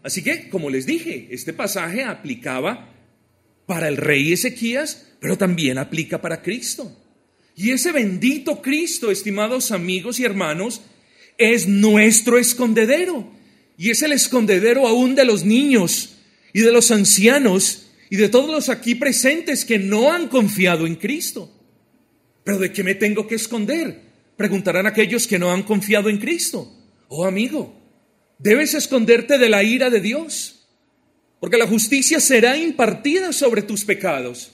Así 0.03 0.21
que, 0.21 0.49
como 0.49 0.69
les 0.69 0.85
dije, 0.85 1.27
este 1.31 1.53
pasaje 1.53 2.03
aplicaba 2.03 2.93
para 3.65 3.87
el 3.87 3.97
rey 3.97 4.33
Ezequías, 4.33 5.07
pero 5.19 5.37
también 5.37 5.77
aplica 5.77 6.21
para 6.21 6.41
Cristo. 6.41 6.99
Y 7.55 7.71
ese 7.71 7.91
bendito 7.91 8.61
Cristo, 8.61 9.11
estimados 9.11 9.71
amigos 9.71 10.19
y 10.19 10.25
hermanos, 10.25 10.81
es 11.37 11.67
nuestro 11.67 12.37
escondedero. 12.37 13.31
Y 13.77 13.91
es 13.91 14.01
el 14.01 14.11
escondedero 14.11 14.87
aún 14.87 15.15
de 15.15 15.25
los 15.25 15.45
niños 15.45 16.15
y 16.51 16.61
de 16.61 16.71
los 16.71 16.91
ancianos 16.91 17.82
y 18.13 18.15
de 18.15 18.29
todos 18.29 18.51
los 18.51 18.69
aquí 18.69 18.93
presentes 18.93 19.65
que 19.65 19.79
no 19.79 20.11
han 20.11 20.27
confiado 20.27 20.85
en 20.85 20.97
Cristo. 20.97 21.51
¿Pero 22.43 22.59
de 22.59 22.71
qué 22.71 22.83
me 22.83 22.93
tengo 22.93 23.25
que 23.25 23.33
esconder? 23.33 24.01
Preguntarán 24.37 24.85
aquellos 24.85 25.25
que 25.25 25.39
no 25.39 25.51
han 25.51 25.63
confiado 25.63 26.09
en 26.11 26.19
Cristo. 26.19 26.71
Oh 27.07 27.25
amigo, 27.25 27.75
debes 28.37 28.75
esconderte 28.75 29.39
de 29.39 29.49
la 29.49 29.63
ira 29.63 29.89
de 29.89 29.99
Dios, 29.99 30.67
porque 31.39 31.57
la 31.57 31.65
justicia 31.65 32.19
será 32.19 32.55
impartida 32.55 33.33
sobre 33.33 33.63
tus 33.63 33.83
pecados. 33.83 34.51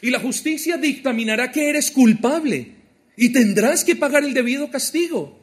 Y 0.00 0.08
la 0.08 0.18
justicia 0.18 0.78
dictaminará 0.78 1.52
que 1.52 1.68
eres 1.68 1.90
culpable 1.90 2.76
y 3.14 3.28
tendrás 3.28 3.84
que 3.84 3.94
pagar 3.94 4.24
el 4.24 4.32
debido 4.32 4.70
castigo. 4.70 5.38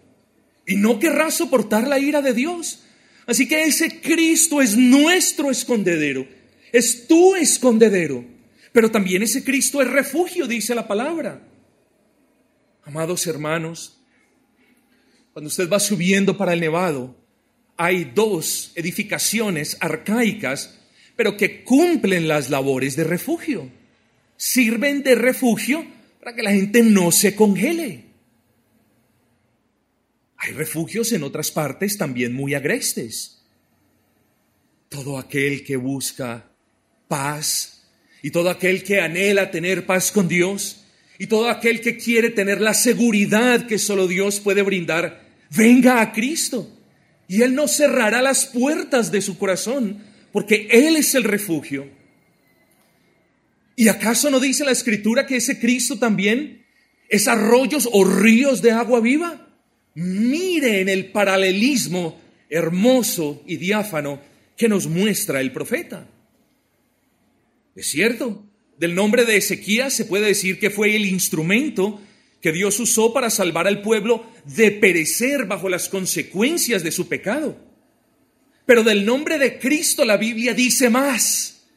Y 0.65 0.75
no 0.77 0.97
querrás 0.97 1.35
soportar 1.35 1.87
la 1.87 1.99
ira 1.99 2.23
de 2.23 2.33
Dios. 2.33 2.79
Así 3.27 3.47
que 3.47 3.61
ese 3.65 4.01
Cristo 4.01 4.59
es 4.59 4.75
nuestro 4.75 5.51
escondedero, 5.51 6.27
es 6.71 7.07
tu 7.07 7.35
escondedero. 7.35 8.25
Pero 8.71 8.91
también 8.91 9.23
ese 9.23 9.43
Cristo 9.43 9.81
es 9.81 9.87
refugio, 9.87 10.47
dice 10.47 10.75
la 10.75 10.87
palabra. 10.87 11.41
Amados 12.83 13.25
hermanos, 13.27 13.99
cuando 15.33 15.47
usted 15.47 15.69
va 15.69 15.79
subiendo 15.79 16.37
para 16.37 16.53
el 16.53 16.59
Nevado, 16.59 17.15
hay 17.75 18.05
dos 18.05 18.71
edificaciones 18.75 19.77
arcaicas, 19.79 20.79
pero 21.15 21.37
que 21.37 21.63
cumplen 21.63 22.27
las 22.27 22.49
labores 22.49 22.95
de 22.95 23.03
refugio 23.03 23.71
sirven 24.37 25.01
de 25.01 25.15
refugio 25.15 25.85
para 26.19 26.35
que 26.35 26.43
la 26.43 26.51
gente 26.51 26.83
no 26.83 27.11
se 27.11 27.35
congele. 27.35 28.05
Hay 30.37 30.53
refugios 30.53 31.11
en 31.11 31.23
otras 31.23 31.51
partes 31.51 31.97
también 31.97 32.33
muy 32.33 32.53
agrestes. 32.53 33.43
Todo 34.87 35.17
aquel 35.17 35.65
que 35.65 35.75
busca 35.75 36.51
paz 37.07 37.83
y 38.21 38.31
todo 38.31 38.49
aquel 38.49 38.83
que 38.83 38.99
anhela 38.99 39.51
tener 39.51 39.85
paz 39.85 40.11
con 40.11 40.27
Dios 40.27 40.83
y 41.19 41.27
todo 41.27 41.49
aquel 41.49 41.81
que 41.81 41.97
quiere 41.97 42.29
tener 42.29 42.61
la 42.61 42.73
seguridad 42.73 43.65
que 43.67 43.79
solo 43.79 44.07
Dios 44.07 44.39
puede 44.39 44.61
brindar, 44.61 45.25
venga 45.49 46.01
a 46.01 46.11
Cristo 46.11 46.69
y 47.27 47.41
Él 47.41 47.55
no 47.55 47.67
cerrará 47.67 48.21
las 48.21 48.45
puertas 48.45 49.11
de 49.11 49.21
su 49.21 49.37
corazón 49.37 50.03
porque 50.31 50.67
Él 50.71 50.95
es 50.95 51.15
el 51.15 51.23
refugio. 51.23 51.89
¿Y 53.75 53.89
acaso 53.89 54.29
no 54.29 54.39
dice 54.39 54.65
la 54.65 54.71
escritura 54.71 55.25
que 55.25 55.37
ese 55.37 55.59
Cristo 55.59 55.99
también 55.99 56.65
es 57.09 57.27
arroyos 57.27 57.87
o 57.91 58.03
ríos 58.03 58.61
de 58.61 58.71
agua 58.71 58.99
viva? 58.99 59.47
Mire 59.93 60.81
en 60.81 60.89
el 60.89 61.11
paralelismo 61.11 62.19
hermoso 62.49 63.43
y 63.45 63.57
diáfano 63.57 64.21
que 64.55 64.67
nos 64.67 64.87
muestra 64.87 65.41
el 65.41 65.51
profeta. 65.51 66.07
Es 67.77 67.91
cierto, 67.91 68.43
del 68.79 68.95
nombre 68.95 69.23
de 69.23 69.37
Ezequías 69.37 69.93
se 69.93 70.05
puede 70.05 70.25
decir 70.25 70.57
que 70.57 70.71
fue 70.71 70.95
el 70.95 71.05
instrumento 71.05 72.01
que 72.41 72.51
Dios 72.51 72.79
usó 72.79 73.13
para 73.13 73.29
salvar 73.29 73.67
al 73.67 73.83
pueblo 73.83 74.25
de 74.45 74.71
perecer 74.71 75.45
bajo 75.45 75.69
las 75.69 75.87
consecuencias 75.87 76.81
de 76.81 76.91
su 76.91 77.07
pecado. 77.07 77.55
Pero 78.65 78.83
del 78.83 79.05
nombre 79.05 79.37
de 79.37 79.59
Cristo 79.59 80.05
la 80.05 80.17
Biblia 80.17 80.55
dice 80.55 80.89
más. 80.89 81.67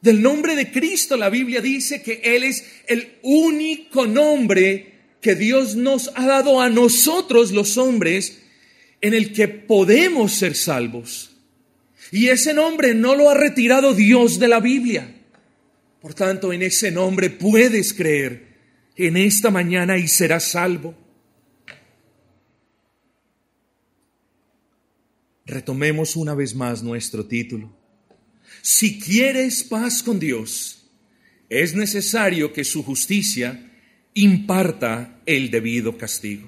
Del 0.00 0.22
nombre 0.22 0.54
de 0.54 0.70
Cristo 0.70 1.16
la 1.16 1.30
Biblia 1.30 1.60
dice 1.60 2.00
que 2.00 2.20
Él 2.22 2.44
es 2.44 2.64
el 2.86 3.14
único 3.22 4.06
nombre 4.06 4.92
que 5.20 5.34
Dios 5.34 5.74
nos 5.74 6.12
ha 6.14 6.28
dado 6.28 6.60
a 6.60 6.68
nosotros 6.68 7.50
los 7.50 7.76
hombres 7.76 8.38
en 9.00 9.14
el 9.14 9.32
que 9.32 9.48
podemos 9.48 10.32
ser 10.32 10.54
salvos. 10.54 11.32
Y 12.12 12.28
ese 12.28 12.54
nombre 12.54 12.94
no 12.94 13.16
lo 13.16 13.30
ha 13.30 13.34
retirado 13.34 13.94
Dios 13.94 14.38
de 14.38 14.46
la 14.46 14.60
Biblia. 14.60 15.13
Por 16.04 16.12
tanto, 16.12 16.52
en 16.52 16.60
ese 16.60 16.90
nombre 16.90 17.30
puedes 17.30 17.94
creer 17.94 18.58
en 18.94 19.16
esta 19.16 19.50
mañana 19.50 19.96
y 19.96 20.06
serás 20.06 20.50
salvo. 20.50 20.94
Retomemos 25.46 26.14
una 26.16 26.34
vez 26.34 26.54
más 26.54 26.82
nuestro 26.82 27.24
título. 27.24 27.74
Si 28.60 29.00
quieres 29.00 29.64
paz 29.64 30.02
con 30.02 30.20
Dios, 30.20 30.90
es 31.48 31.74
necesario 31.74 32.52
que 32.52 32.64
su 32.64 32.82
justicia 32.82 33.72
imparta 34.12 35.22
el 35.24 35.50
debido 35.50 35.96
castigo. 35.96 36.46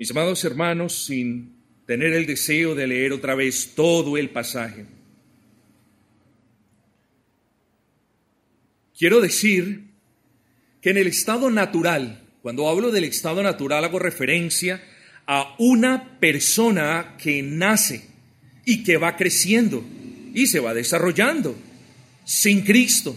Mis 0.00 0.10
amados 0.10 0.44
hermanos, 0.44 1.04
sin 1.06 1.54
tener 1.86 2.12
el 2.12 2.26
deseo 2.26 2.74
de 2.74 2.88
leer 2.88 3.12
otra 3.12 3.36
vez 3.36 3.74
todo 3.76 4.16
el 4.16 4.30
pasaje. 4.30 4.95
Quiero 8.98 9.20
decir 9.20 9.84
que 10.80 10.90
en 10.90 10.96
el 10.96 11.06
estado 11.06 11.50
natural, 11.50 12.22
cuando 12.40 12.68
hablo 12.68 12.90
del 12.90 13.04
estado 13.04 13.42
natural 13.42 13.84
hago 13.84 13.98
referencia 13.98 14.82
a 15.26 15.54
una 15.58 16.18
persona 16.18 17.16
que 17.18 17.42
nace 17.42 18.08
y 18.64 18.84
que 18.84 18.96
va 18.96 19.16
creciendo 19.16 19.84
y 20.32 20.46
se 20.46 20.60
va 20.60 20.72
desarrollando 20.72 21.56
sin 22.24 22.62
Cristo. 22.62 23.16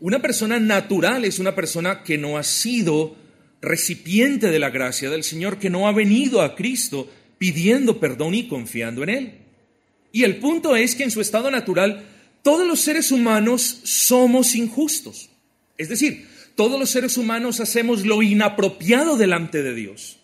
Una 0.00 0.22
persona 0.22 0.58
natural 0.58 1.24
es 1.24 1.38
una 1.38 1.54
persona 1.54 2.02
que 2.02 2.16
no 2.16 2.38
ha 2.38 2.42
sido 2.42 3.16
recipiente 3.60 4.50
de 4.50 4.58
la 4.58 4.70
gracia 4.70 5.10
del 5.10 5.24
Señor, 5.24 5.58
que 5.58 5.70
no 5.70 5.86
ha 5.86 5.92
venido 5.92 6.40
a 6.40 6.54
Cristo 6.54 7.10
pidiendo 7.36 8.00
perdón 8.00 8.34
y 8.34 8.48
confiando 8.48 9.02
en 9.02 9.08
Él. 9.10 9.32
Y 10.12 10.22
el 10.22 10.36
punto 10.36 10.76
es 10.76 10.94
que 10.94 11.04
en 11.04 11.10
su 11.10 11.20
estado 11.20 11.50
natural 11.50 12.06
todos 12.44 12.66
los 12.66 12.80
seres 12.80 13.10
humanos 13.10 13.80
somos 13.84 14.54
injustos. 14.54 15.30
Es 15.78 15.88
decir, 15.88 16.28
todos 16.54 16.78
los 16.78 16.90
seres 16.90 17.16
humanos 17.16 17.58
hacemos 17.58 18.04
lo 18.04 18.22
inapropiado 18.22 19.16
delante 19.16 19.62
de 19.62 19.74
Dios. 19.74 20.18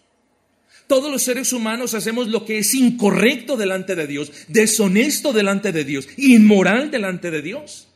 Todos 0.87 1.11
los 1.11 1.23
seres 1.23 1.55
humanos 1.55 1.95
hacemos 1.95 2.29
lo 2.29 2.45
que 2.45 2.59
es 2.59 2.75
incorrecto 2.75 3.57
delante 3.57 3.95
de 3.97 4.07
Dios, 4.07 4.33
deshonesto 4.49 5.33
delante 5.33 5.73
de 5.73 5.83
Dios, 5.85 6.09
inmoral 6.19 6.91
delante 6.91 7.31
de 7.31 7.41
Dios. 7.41 7.89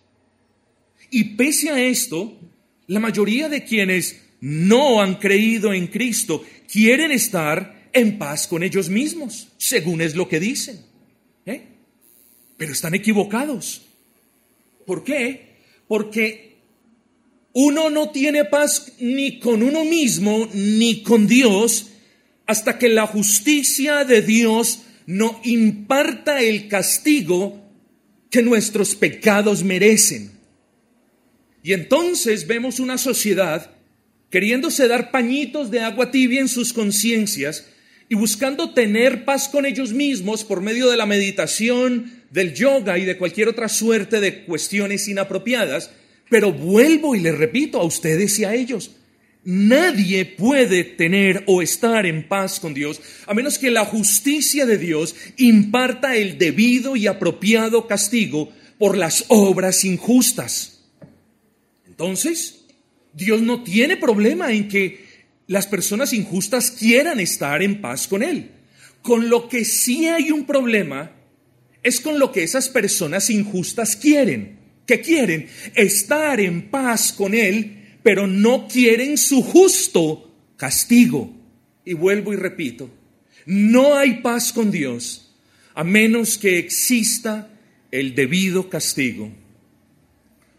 Y 1.10 1.36
pese 1.36 1.68
a 1.68 1.84
esto, 1.84 2.40
la 2.86 3.00
mayoría 3.00 3.50
de 3.50 3.62
quienes 3.62 4.22
no 4.40 5.02
han 5.02 5.16
creído 5.16 5.74
en 5.74 5.88
Cristo 5.88 6.42
quieren 6.72 7.12
estar 7.12 7.90
en 7.92 8.16
paz 8.16 8.46
con 8.46 8.62
ellos 8.62 8.88
mismos, 8.88 9.48
según 9.58 10.00
es 10.00 10.14
lo 10.14 10.30
que 10.30 10.40
dicen. 10.40 10.80
¿eh? 11.44 11.62
Pero 12.56 12.72
están 12.72 12.94
equivocados. 12.94 13.82
¿Por 14.86 15.04
qué? 15.04 15.56
Porque 15.88 16.58
uno 17.52 17.90
no 17.90 18.10
tiene 18.10 18.44
paz 18.44 18.92
ni 18.98 19.38
con 19.38 19.62
uno 19.62 19.84
mismo 19.84 20.48
ni 20.52 21.02
con 21.02 21.26
Dios 21.26 21.90
hasta 22.46 22.78
que 22.78 22.88
la 22.88 23.06
justicia 23.06 24.04
de 24.04 24.22
Dios 24.22 24.80
no 25.06 25.40
imparta 25.44 26.40
el 26.42 26.68
castigo 26.68 27.62
que 28.30 28.42
nuestros 28.42 28.94
pecados 28.94 29.62
merecen. 29.62 30.32
Y 31.62 31.72
entonces 31.72 32.46
vemos 32.46 32.80
una 32.80 32.98
sociedad 32.98 33.70
queriéndose 34.30 34.88
dar 34.88 35.12
pañitos 35.12 35.70
de 35.70 35.80
agua 35.80 36.10
tibia 36.10 36.40
en 36.40 36.48
sus 36.48 36.72
conciencias 36.72 37.66
y 38.08 38.16
buscando 38.16 38.74
tener 38.74 39.24
paz 39.24 39.48
con 39.48 39.64
ellos 39.64 39.92
mismos 39.92 40.44
por 40.44 40.60
medio 40.60 40.90
de 40.90 40.96
la 40.96 41.06
meditación, 41.06 42.23
del 42.34 42.52
yoga 42.52 42.98
y 42.98 43.04
de 43.04 43.16
cualquier 43.16 43.46
otra 43.46 43.68
suerte 43.68 44.18
de 44.18 44.44
cuestiones 44.44 45.06
inapropiadas. 45.06 45.92
Pero 46.28 46.52
vuelvo 46.52 47.14
y 47.14 47.20
les 47.20 47.38
repito 47.38 47.80
a 47.80 47.84
ustedes 47.84 48.38
y 48.40 48.44
a 48.44 48.54
ellos, 48.54 48.90
Nadie 49.46 50.24
puede 50.24 50.84
tener 50.84 51.44
o 51.46 51.60
estar 51.60 52.06
en 52.06 52.26
paz 52.26 52.58
con 52.58 52.72
Dios 52.72 53.02
a 53.26 53.34
menos 53.34 53.58
que 53.58 53.70
la 53.70 53.84
justicia 53.84 54.64
de 54.64 54.78
Dios 54.78 55.14
imparta 55.36 56.16
el 56.16 56.38
debido 56.38 56.96
y 56.96 57.06
apropiado 57.06 57.86
castigo 57.86 58.50
por 58.78 58.96
las 58.96 59.26
obras 59.28 59.84
injustas. 59.84 60.84
Entonces, 61.86 62.64
Dios 63.12 63.42
no 63.42 63.62
tiene 63.62 63.98
problema 63.98 64.50
en 64.50 64.66
que 64.68 65.04
las 65.46 65.66
personas 65.66 66.14
injustas 66.14 66.70
quieran 66.70 67.20
estar 67.20 67.62
en 67.62 67.82
paz 67.82 68.08
con 68.08 68.22
Él. 68.22 68.50
Con 69.02 69.28
lo 69.28 69.50
que 69.50 69.66
sí 69.66 70.06
hay 70.06 70.30
un 70.30 70.46
problema 70.46 71.12
es 71.84 72.00
con 72.00 72.18
lo 72.18 72.32
que 72.32 72.42
esas 72.42 72.68
personas 72.68 73.30
injustas 73.30 73.94
quieren. 73.94 74.58
que 74.86 75.00
quieren? 75.00 75.48
Estar 75.74 76.40
en 76.40 76.70
paz 76.70 77.12
con 77.12 77.34
Él, 77.34 77.98
pero 78.02 78.26
no 78.26 78.66
quieren 78.68 79.16
su 79.16 79.42
justo 79.42 80.34
castigo. 80.56 81.32
Y 81.84 81.92
vuelvo 81.92 82.32
y 82.32 82.36
repito, 82.36 82.90
no 83.46 83.96
hay 83.96 84.20
paz 84.20 84.52
con 84.52 84.70
Dios 84.70 85.32
a 85.74 85.84
menos 85.84 86.38
que 86.38 86.58
exista 86.58 87.50
el 87.90 88.14
debido 88.14 88.68
castigo 88.68 89.32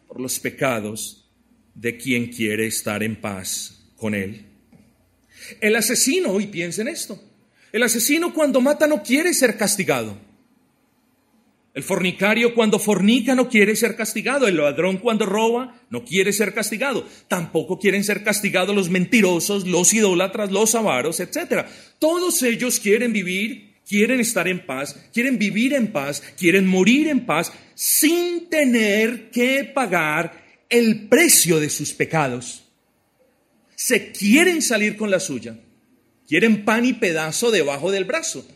por 0.07 0.19
los 0.19 0.39
pecados 0.39 1.29
de 1.73 1.97
quien 1.97 2.27
quiere 2.27 2.67
estar 2.67 3.03
en 3.03 3.15
paz 3.15 3.91
con 3.95 4.13
él. 4.13 4.45
El 5.61 5.75
asesino, 5.75 6.39
y 6.39 6.47
piensen 6.47 6.87
esto, 6.87 7.21
el 7.71 7.83
asesino 7.83 8.33
cuando 8.33 8.61
mata 8.61 8.87
no 8.87 9.03
quiere 9.03 9.33
ser 9.33 9.57
castigado. 9.57 10.17
El 11.75 11.83
fornicario 11.83 12.55
cuando 12.55 12.79
fornica 12.79 13.35
no 13.35 13.49
quiere 13.49 13.75
ser 13.75 13.97
castigado. 13.97 14.47
El 14.47 14.55
ladrón 14.55 14.97
cuando 14.97 15.25
roba 15.25 15.81
no 15.89 16.05
quiere 16.05 16.31
ser 16.31 16.53
castigado. 16.53 17.05
Tampoco 17.27 17.77
quieren 17.77 18.05
ser 18.05 18.23
castigados 18.23 18.73
los 18.73 18.89
mentirosos, 18.89 19.67
los 19.67 19.93
idólatras, 19.93 20.51
los 20.51 20.73
avaros, 20.73 21.19
etc. 21.19 21.65
Todos 21.99 22.41
ellos 22.43 22.79
quieren 22.79 23.11
vivir, 23.11 23.73
quieren 23.85 24.21
estar 24.21 24.47
en 24.47 24.65
paz, 24.65 24.95
quieren 25.13 25.37
vivir 25.37 25.73
en 25.73 25.91
paz, 25.91 26.23
quieren 26.37 26.65
morir 26.65 27.09
en 27.09 27.25
paz 27.25 27.51
sin 27.75 28.49
tener 28.49 29.29
que 29.29 29.65
pagar 29.65 30.45
el 30.69 31.09
precio 31.09 31.59
de 31.59 31.69
sus 31.69 31.91
pecados. 31.91 32.63
Se 33.75 34.13
quieren 34.13 34.61
salir 34.61 34.95
con 34.95 35.11
la 35.11 35.19
suya. 35.19 35.59
Quieren 36.25 36.63
pan 36.63 36.85
y 36.85 36.93
pedazo 36.93 37.51
debajo 37.51 37.91
del 37.91 38.05
brazo. 38.05 38.47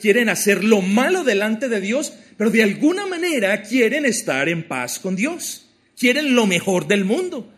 Quieren 0.00 0.28
hacer 0.28 0.64
lo 0.64 0.82
malo 0.82 1.22
delante 1.22 1.68
de 1.68 1.80
Dios, 1.80 2.12
pero 2.42 2.50
de 2.50 2.64
alguna 2.64 3.06
manera 3.06 3.62
quieren 3.62 4.04
estar 4.04 4.48
en 4.48 4.66
paz 4.66 4.98
con 4.98 5.14
Dios. 5.14 5.68
Quieren 5.96 6.34
lo 6.34 6.44
mejor 6.44 6.88
del 6.88 7.04
mundo. 7.04 7.48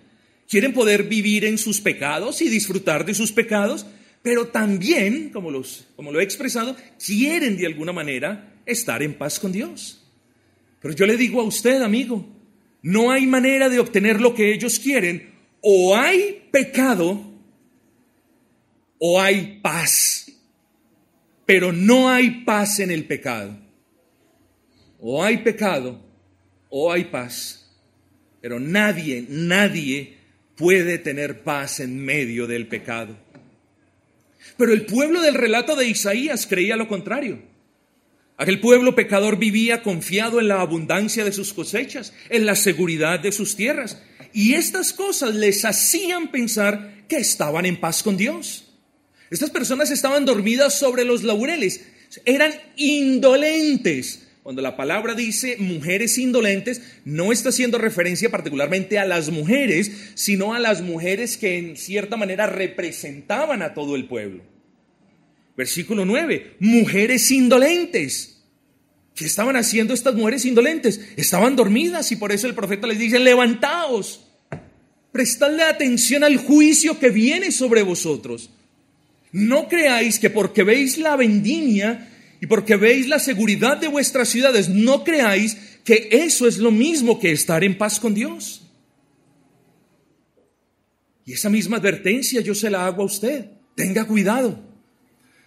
Quieren 0.47 0.75
poder 0.75 1.05
vivir 1.05 1.47
en 1.47 1.57
sus 1.57 1.81
pecados 1.81 2.43
y 2.43 2.51
disfrutar 2.51 3.07
de 3.07 3.15
sus 3.15 3.33
pecados, 3.33 3.87
pero 4.21 4.49
también, 4.49 5.31
como, 5.31 5.51
los, 5.51 5.87
como 5.97 6.13
lo 6.13 6.21
he 6.21 6.23
expresado, 6.23 6.77
quieren 7.03 7.57
de 7.57 7.65
alguna 7.65 7.95
manera 7.95 8.53
estar 8.67 9.03
en 9.03 9.15
paz 9.15 9.41
con 9.41 9.53
Dios. 9.53 10.05
Pero 10.83 10.93
yo 10.93 11.07
le 11.07 11.17
digo 11.17 11.41
a 11.41 11.45
usted, 11.45 11.81
amigo, 11.81 12.29
no 12.83 13.11
hay 13.11 13.27
manera 13.27 13.71
de 13.71 13.79
obtener 13.79 14.21
lo 14.21 14.35
que 14.35 14.53
ellos 14.53 14.79
quieren. 14.79 15.31
O 15.63 15.97
hay 15.97 16.47
pecado 16.51 17.25
o 18.99 19.19
hay 19.19 19.61
paz. 19.63 20.31
Pero 21.47 21.73
no 21.73 22.11
hay 22.11 22.43
paz 22.45 22.81
en 22.81 22.91
el 22.91 23.07
pecado. 23.07 23.64
O 25.07 25.23
hay 25.23 25.37
pecado 25.39 26.01
o 26.71 26.91
hay 26.91 27.05
paz. 27.05 27.71
Pero 28.41 28.59
nadie, 28.59 29.27
nadie 29.29 30.17
puede 30.57 30.97
tener 30.97 31.43
paz 31.43 31.81
en 31.81 32.03
medio 32.03 32.47
del 32.47 32.69
pecado. 32.69 33.15
Pero 34.57 34.73
el 34.73 34.87
pueblo 34.87 35.21
del 35.21 35.35
relato 35.35 35.77
de 35.77 35.87
Isaías 35.87 36.47
creía 36.47 36.77
lo 36.77 36.89
contrario. 36.89 37.43
Aquel 38.39 38.61
pueblo 38.61 38.95
pecador 38.95 39.39
vivía 39.39 39.83
confiado 39.83 40.41
en 40.41 40.49
la 40.49 40.63
abundancia 40.63 41.23
de 41.23 41.33
sus 41.33 41.53
cosechas, 41.53 42.15
en 42.31 42.47
la 42.47 42.57
seguridad 42.57 43.21
de 43.21 43.31
sus 43.31 43.57
tierras. 43.57 44.01
Y 44.33 44.55
estas 44.55 44.95
cosas 44.95 45.35
les 45.35 45.67
hacían 45.67 46.31
pensar 46.31 47.05
que 47.09 47.19
estaban 47.19 47.67
en 47.67 47.79
paz 47.79 48.03
con 48.03 48.17
Dios. 48.17 48.73
Estas 49.29 49.51
personas 49.51 49.91
estaban 49.91 50.25
dormidas 50.25 50.79
sobre 50.79 51.05
los 51.05 51.25
laureles, 51.25 51.83
eran 52.25 52.55
indolentes. 52.77 54.24
Cuando 54.45 54.61
la 54.61 54.77
palabra 54.77 55.15
dice 55.15 55.57
mujeres 55.59 56.19
indolentes, 56.19 56.83
no 57.07 57.33
está 57.33 57.49
haciendo 57.49 57.79
referencia 57.79 58.31
particularmente 58.31 58.99
a 58.99 59.07
las 59.07 59.31
mujeres, 59.31 59.91
sino 60.17 60.53
a 60.53 60.59
las 60.59 60.83
mujeres 60.83 61.39
que 61.39 61.57
en 61.57 61.79
cierta 61.79 62.19
manera 62.19 62.45
representaban 62.45 63.63
a 63.63 63.73
todo 63.73 63.97
el 63.97 64.05
pueblo. 64.05 64.43
Versículo 65.57 66.05
9, 66.05 66.57
mujeres 66.61 67.31
indolentes. 67.31 68.43
¿Qué 69.15 69.25
estaban 69.25 69.57
haciendo 69.57 69.95
estas 69.95 70.15
mujeres 70.15 70.45
indolentes? 70.45 71.01
Estaban 71.17 71.57
dormidas 71.57 72.13
y 72.13 72.17
por 72.17 72.31
eso 72.31 72.47
el 72.47 72.55
profeta 72.55 72.87
les 72.87 72.99
dice, 72.99 73.19
levantaos, 73.19 74.27
prestadle 75.11 75.63
atención 75.63 76.23
al 76.23 76.37
juicio 76.37 76.99
que 76.99 77.09
viene 77.09 77.51
sobre 77.51 77.83
vosotros. 77.83 78.51
No 79.33 79.69
creáis 79.69 80.19
que 80.19 80.29
porque 80.29 80.65
veis 80.65 80.99
la 80.99 81.17
vendimia 81.17 82.11
y 82.45 82.47
porque 82.47 82.77
veis 82.77 83.09
la 83.09 83.19
seguridad 83.19 83.79
de 83.79 83.89
vuestras 83.89 84.29
ciudades, 84.29 84.69
no 84.69 85.03
creáis 85.03 85.57
que 85.83 86.11
eso 86.11 86.47
es 86.47 86.59
lo 86.59 86.71
mismo 86.71 87.19
que 87.19 87.33
estar 87.33 87.65
en 87.65 87.79
paz 87.79 87.99
con 87.99 88.13
Dios. 88.13 88.71
Y 91.25 91.33
esa 91.33 91.49
misma 91.49 91.79
advertencia 91.79 92.43
yo 92.43 92.55
se 92.55 92.69
la 92.69 92.85
hago 92.85 93.01
a 93.01 93.07
usted. 93.07 93.47
Tenga 93.75 94.05
cuidado. 94.05 94.61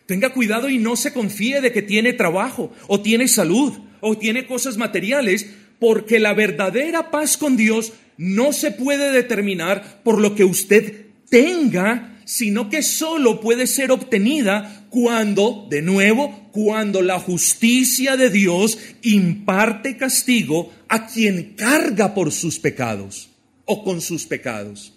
Tenga 0.08 0.34
cuidado 0.34 0.72
y 0.72 0.80
no 0.80 0.96
se 0.96 1.14
confíe 1.14 1.62
de 1.62 1.72
que 1.72 1.84
tiene 1.84 2.14
trabajo 2.14 2.74
o 2.88 3.00
tiene 3.00 3.28
salud 3.28 3.74
o 4.02 4.18
tiene 4.18 4.48
cosas 4.48 4.78
materiales, 4.78 5.46
porque 5.78 6.20
la 6.20 6.34
verdadera 6.34 7.12
paz 7.12 7.38
con 7.38 7.58
Dios 7.58 7.94
no 8.18 8.54
se 8.54 8.72
puede 8.72 9.12
determinar 9.12 10.02
por 10.02 10.20
lo 10.20 10.34
que 10.34 10.46
usted 10.46 11.06
tenga, 11.30 12.18
sino 12.26 12.72
que 12.72 12.82
solo 12.82 13.40
puede 13.40 13.68
ser 13.68 13.92
obtenida 13.92 14.88
cuando, 14.90 15.68
de 15.70 15.84
nuevo, 15.84 16.47
cuando 16.58 17.04
la 17.04 17.20
justicia 17.20 18.18
de 18.18 18.32
Dios 18.32 18.80
imparte 19.04 19.96
castigo 19.96 20.74
a 20.90 21.06
quien 21.06 21.54
carga 21.54 22.16
por 22.16 22.32
sus 22.32 22.58
pecados 22.58 23.30
o 23.66 23.84
con 23.84 24.02
sus 24.02 24.26
pecados. 24.26 24.92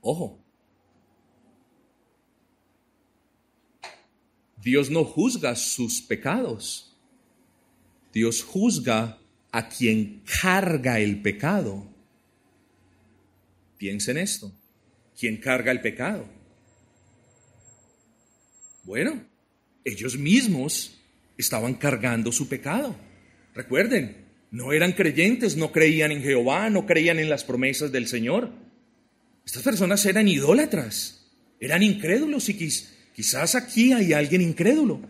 Ojo. 0.00 0.42
Dios 4.62 4.88
no 4.88 5.04
juzga 5.04 5.54
sus 5.54 6.00
pecados. 6.00 6.96
Dios 8.10 8.42
juzga 8.42 9.18
a 9.52 9.68
quien 9.68 10.22
carga 10.40 11.00
el 11.00 11.20
pecado. 11.20 11.86
Piensen 13.76 14.16
esto. 14.16 14.50
¿Quién 15.20 15.36
carga 15.36 15.70
el 15.70 15.82
pecado? 15.82 16.26
Bueno, 18.84 19.28
ellos 19.88 20.18
mismos 20.18 20.98
estaban 21.36 21.74
cargando 21.74 22.32
su 22.32 22.48
pecado. 22.48 22.96
Recuerden, 23.54 24.28
no 24.50 24.72
eran 24.72 24.92
creyentes, 24.92 25.56
no 25.56 25.72
creían 25.72 26.12
en 26.12 26.22
Jehová, 26.22 26.70
no 26.70 26.86
creían 26.86 27.18
en 27.18 27.28
las 27.28 27.44
promesas 27.44 27.92
del 27.92 28.08
Señor. 28.08 28.50
Estas 29.44 29.62
personas 29.62 30.04
eran 30.06 30.28
idólatras, 30.28 31.26
eran 31.60 31.82
incrédulos 31.82 32.48
y 32.48 32.54
quizás 33.14 33.54
aquí 33.54 33.92
hay 33.92 34.12
alguien 34.12 34.42
incrédulo. 34.42 35.00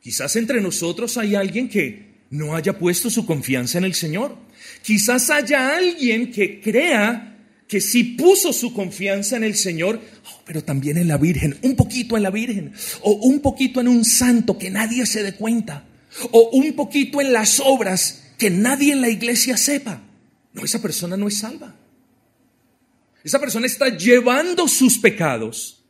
Quizás 0.00 0.36
entre 0.36 0.60
nosotros 0.60 1.16
hay 1.16 1.34
alguien 1.34 1.68
que 1.68 2.06
no 2.30 2.54
haya 2.54 2.78
puesto 2.78 3.10
su 3.10 3.26
confianza 3.26 3.78
en 3.78 3.84
el 3.84 3.94
Señor. 3.94 4.36
Quizás 4.82 5.30
haya 5.30 5.76
alguien 5.76 6.30
que 6.30 6.60
crea 6.60 7.35
que 7.68 7.80
sí 7.80 8.04
puso 8.04 8.52
su 8.52 8.72
confianza 8.72 9.36
en 9.36 9.44
el 9.44 9.56
Señor, 9.56 10.00
oh, 10.24 10.42
pero 10.44 10.62
también 10.62 10.98
en 10.98 11.08
la 11.08 11.18
Virgen, 11.18 11.58
un 11.62 11.74
poquito 11.74 12.16
en 12.16 12.22
la 12.22 12.30
Virgen, 12.30 12.72
o 13.02 13.12
un 13.12 13.40
poquito 13.40 13.80
en 13.80 13.88
un 13.88 14.04
santo 14.04 14.56
que 14.58 14.70
nadie 14.70 15.04
se 15.06 15.22
dé 15.22 15.34
cuenta, 15.34 15.84
o 16.30 16.50
un 16.52 16.72
poquito 16.74 17.20
en 17.20 17.32
las 17.32 17.60
obras 17.60 18.22
que 18.38 18.50
nadie 18.50 18.92
en 18.92 19.00
la 19.00 19.08
iglesia 19.08 19.56
sepa. 19.56 20.02
No, 20.52 20.64
esa 20.64 20.80
persona 20.80 21.16
no 21.16 21.28
es 21.28 21.38
salva. 21.38 21.74
Esa 23.24 23.40
persona 23.40 23.66
está 23.66 23.88
llevando 23.88 24.68
sus 24.68 24.98
pecados. 24.98 25.84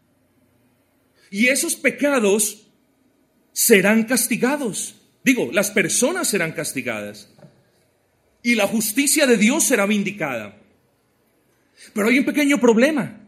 Y 1.30 1.48
esos 1.48 1.76
pecados 1.76 2.66
serán 3.52 4.04
castigados. 4.04 4.94
Digo, 5.22 5.50
las 5.52 5.70
personas 5.70 6.28
serán 6.28 6.52
castigadas. 6.52 7.28
Y 8.42 8.54
la 8.54 8.66
justicia 8.66 9.26
de 9.26 9.36
Dios 9.36 9.64
será 9.64 9.86
vindicada. 9.86 10.56
Pero 11.92 12.08
hay 12.08 12.18
un 12.18 12.24
pequeño 12.24 12.58
problema. 12.58 13.20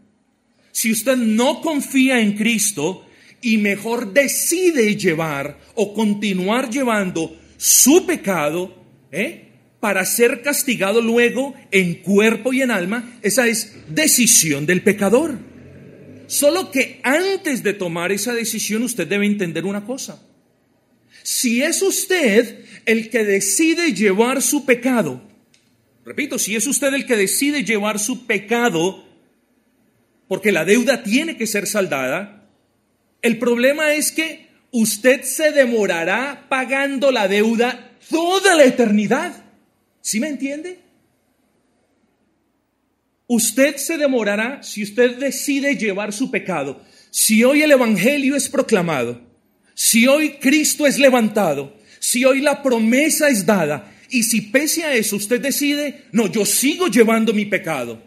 Si 0.73 0.93
usted 0.93 1.17
no 1.17 1.61
confía 1.61 2.21
en 2.21 2.37
Cristo 2.37 3.07
y 3.41 3.59
mejor 3.59 4.13
decide 4.13 4.97
llevar 4.97 5.59
o 5.75 5.95
continuar 5.95 6.71
llevando 6.71 7.37
su 7.57 8.07
pecado, 8.07 8.75
¿eh? 9.11 9.49
para 9.81 10.05
ser 10.05 10.43
castigado 10.43 11.01
luego 11.01 11.55
en 11.71 11.97
cuerpo 11.97 12.53
y 12.53 12.63
en 12.63 12.71
alma, 12.71 13.19
esa 13.23 13.47
es 13.47 13.75
decisión 13.89 14.67
del 14.67 14.83
pecador. 14.83 15.39
Solo 16.27 16.71
que 16.71 17.01
antes 17.03 17.63
de 17.63 17.73
tomar 17.73 18.13
esa 18.13 18.35
decisión 18.35 18.83
usted 18.83 19.07
debe 19.07 19.27
entender 19.27 19.65
una 19.65 19.85
cosa. 19.85 20.23
Si 21.23 21.63
es 21.63 21.81
usted 21.83 22.65
el 22.87 23.11
que 23.11 23.25
decide 23.25 23.93
llevar 23.93 24.43
su 24.43 24.65
pecado 24.65 25.28
Repito, 26.09 26.39
si 26.39 26.57
es 26.57 26.67
usted 26.67 26.95
el 26.95 27.05
que 27.05 27.19
decide 27.19 27.65
llevar 27.65 27.99
su 27.99 28.25
pecado, 28.25 29.05
porque 30.27 30.53
la 30.53 30.65
deuda 30.65 31.03
tiene 31.03 31.37
que 31.37 31.47
ser 31.47 31.67
saldada, 31.67 32.49
el 33.21 33.39
problema 33.39 33.93
es 33.93 34.11
que 34.11 34.49
usted 34.71 35.21
se 35.25 35.53
demorará 35.53 36.47
pagando 36.49 37.13
la 37.13 37.29
deuda 37.29 37.99
toda 38.09 38.57
la 38.57 38.65
eternidad. 38.65 39.45
¿Sí 40.01 40.19
me 40.19 40.29
entiende? 40.29 40.81
Usted 43.27 43.77
se 43.77 43.99
demorará 43.99 44.63
si 44.63 44.83
usted 44.83 45.19
decide 45.19 45.77
llevar 45.77 46.15
su 46.15 46.31
pecado. 46.31 46.83
Si 47.11 47.45
hoy 47.45 47.61
el 47.61 47.73
Evangelio 47.73 48.35
es 48.35 48.49
proclamado, 48.49 49.21
si 49.75 50.07
hoy 50.07 50.39
Cristo 50.39 50.87
es 50.87 50.99
levantado, 50.99 51.77
si 51.99 52.25
hoy 52.25 52.41
la 52.41 52.63
promesa 52.63 53.29
es 53.29 53.45
dada, 53.45 53.93
y 54.11 54.23
si 54.23 54.41
pese 54.41 54.85
a 54.85 54.95
eso 54.95 55.17
usted 55.17 55.41
decide, 55.41 56.05
no, 56.13 56.31
yo 56.31 56.45
sigo 56.45 56.89
llevando 56.89 57.33
mi 57.33 57.47
pecado, 57.47 58.03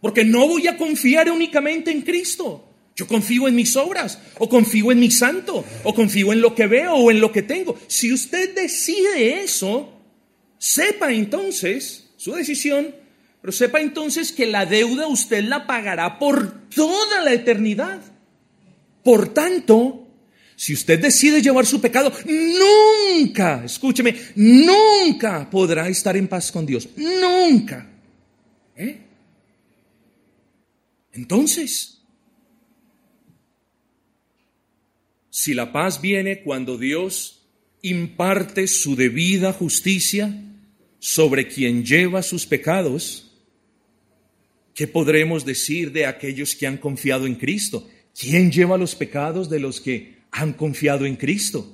porque 0.00 0.24
no 0.24 0.46
voy 0.46 0.66
a 0.66 0.76
confiar 0.76 1.30
únicamente 1.30 1.90
en 1.90 2.02
Cristo. 2.02 2.68
Yo 2.94 3.06
confío 3.06 3.48
en 3.48 3.54
mis 3.54 3.74
obras, 3.76 4.18
o 4.38 4.48
confío 4.48 4.92
en 4.92 5.00
mi 5.00 5.10
santo, 5.10 5.64
o 5.82 5.94
confío 5.94 6.32
en 6.32 6.42
lo 6.42 6.54
que 6.54 6.66
veo 6.66 6.94
o 6.94 7.10
en 7.10 7.20
lo 7.20 7.32
que 7.32 7.42
tengo. 7.42 7.78
Si 7.86 8.12
usted 8.12 8.54
decide 8.54 9.42
eso, 9.42 9.98
sepa 10.58 11.10
entonces 11.12 12.10
su 12.16 12.32
decisión, 12.32 12.94
pero 13.40 13.50
sepa 13.50 13.80
entonces 13.80 14.30
que 14.30 14.46
la 14.46 14.66
deuda 14.66 15.08
usted 15.08 15.42
la 15.44 15.66
pagará 15.66 16.18
por 16.18 16.68
toda 16.68 17.22
la 17.24 17.32
eternidad. 17.32 18.00
Por 19.02 19.32
tanto, 19.32 20.01
si 20.56 20.74
usted 20.74 21.00
decide 21.00 21.42
llevar 21.42 21.66
su 21.66 21.80
pecado, 21.80 22.12
nunca, 22.24 23.64
escúcheme, 23.64 24.14
nunca 24.36 25.48
podrá 25.50 25.88
estar 25.88 26.16
en 26.16 26.28
paz 26.28 26.52
con 26.52 26.66
Dios. 26.66 26.88
Nunca. 26.96 27.90
¿Eh? 28.76 28.98
Entonces, 31.12 32.00
si 35.30 35.54
la 35.54 35.72
paz 35.72 36.00
viene 36.00 36.42
cuando 36.42 36.78
Dios 36.78 37.42
imparte 37.82 38.66
su 38.68 38.94
debida 38.94 39.52
justicia 39.52 40.32
sobre 40.98 41.48
quien 41.48 41.84
lleva 41.84 42.22
sus 42.22 42.46
pecados, 42.46 43.32
¿qué 44.74 44.86
podremos 44.86 45.44
decir 45.44 45.90
de 45.90 46.06
aquellos 46.06 46.54
que 46.54 46.66
han 46.66 46.76
confiado 46.76 47.26
en 47.26 47.34
Cristo? 47.34 47.88
¿Quién 48.18 48.52
lleva 48.52 48.78
los 48.78 48.94
pecados 48.94 49.50
de 49.50 49.58
los 49.58 49.80
que 49.80 50.21
han 50.32 50.54
confiado 50.54 51.06
en 51.06 51.16
Cristo. 51.16 51.70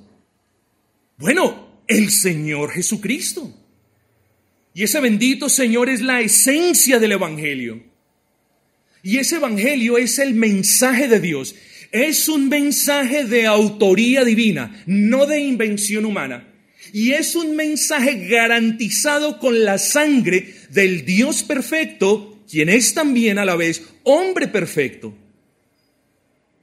Bueno, 1.17 1.81
el 1.87 2.11
Señor 2.11 2.71
Jesucristo. 2.71 3.55
Y 4.73 4.83
ese 4.83 4.99
bendito 4.99 5.49
Señor 5.49 5.89
es 5.89 6.01
la 6.01 6.21
esencia 6.21 6.99
del 6.99 7.13
Evangelio. 7.13 7.81
Y 9.01 9.17
ese 9.17 9.37
Evangelio 9.37 9.97
es 9.97 10.19
el 10.19 10.33
mensaje 10.33 11.07
de 11.07 11.19
Dios. 11.19 11.55
Es 11.91 12.29
un 12.29 12.49
mensaje 12.49 13.25
de 13.25 13.47
autoría 13.47 14.23
divina, 14.23 14.83
no 14.85 15.25
de 15.25 15.39
invención 15.39 16.05
humana. 16.05 16.47
Y 16.93 17.11
es 17.11 17.35
un 17.35 17.55
mensaje 17.55 18.27
garantizado 18.27 19.39
con 19.39 19.63
la 19.63 19.77
sangre 19.77 20.53
del 20.69 21.05
Dios 21.05 21.43
perfecto, 21.43 22.43
quien 22.49 22.69
es 22.69 22.93
también 22.93 23.39
a 23.39 23.45
la 23.45 23.55
vez 23.55 23.83
hombre 24.03 24.47
perfecto. 24.47 25.15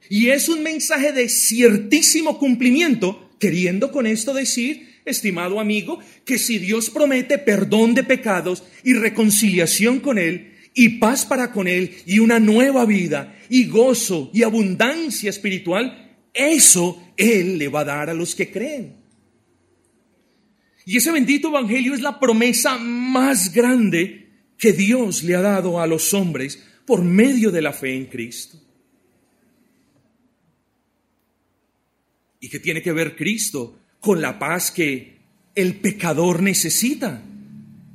Y 0.09 0.29
es 0.29 0.49
un 0.49 0.63
mensaje 0.63 1.11
de 1.11 1.29
ciertísimo 1.29 2.39
cumplimiento, 2.39 3.31
queriendo 3.39 3.91
con 3.91 4.05
esto 4.07 4.33
decir, 4.33 5.01
estimado 5.05 5.59
amigo, 5.59 5.99
que 6.25 6.37
si 6.37 6.59
Dios 6.59 6.89
promete 6.89 7.37
perdón 7.37 7.93
de 7.93 8.03
pecados 8.03 8.63
y 8.83 8.93
reconciliación 8.93 9.99
con 9.99 10.17
Él, 10.17 10.53
y 10.73 10.89
paz 10.99 11.25
para 11.25 11.51
con 11.51 11.67
Él, 11.67 11.95
y 12.05 12.19
una 12.19 12.39
nueva 12.39 12.85
vida, 12.85 13.35
y 13.49 13.65
gozo 13.65 14.29
y 14.33 14.43
abundancia 14.43 15.29
espiritual, 15.29 16.15
eso 16.33 17.11
Él 17.17 17.57
le 17.57 17.67
va 17.67 17.81
a 17.81 17.85
dar 17.85 18.09
a 18.09 18.13
los 18.13 18.35
que 18.35 18.51
creen. 18.51 18.95
Y 20.85 20.97
ese 20.97 21.11
bendito 21.11 21.49
Evangelio 21.49 21.93
es 21.93 22.01
la 22.01 22.19
promesa 22.19 22.77
más 22.77 23.53
grande 23.53 24.29
que 24.57 24.71
Dios 24.71 25.23
le 25.23 25.35
ha 25.35 25.41
dado 25.41 25.81
a 25.81 25.87
los 25.87 26.13
hombres 26.13 26.63
por 26.85 27.03
medio 27.03 27.51
de 27.51 27.61
la 27.61 27.73
fe 27.73 27.93
en 27.93 28.05
Cristo. 28.05 28.57
¿Y 32.39 32.49
qué 32.49 32.59
tiene 32.59 32.81
que 32.81 32.91
ver 32.91 33.15
Cristo 33.15 33.79
con 33.99 34.21
la 34.21 34.37
paz 34.37 34.71
que 34.71 35.17
el 35.55 35.75
pecador 35.75 36.43
necesita? 36.43 37.23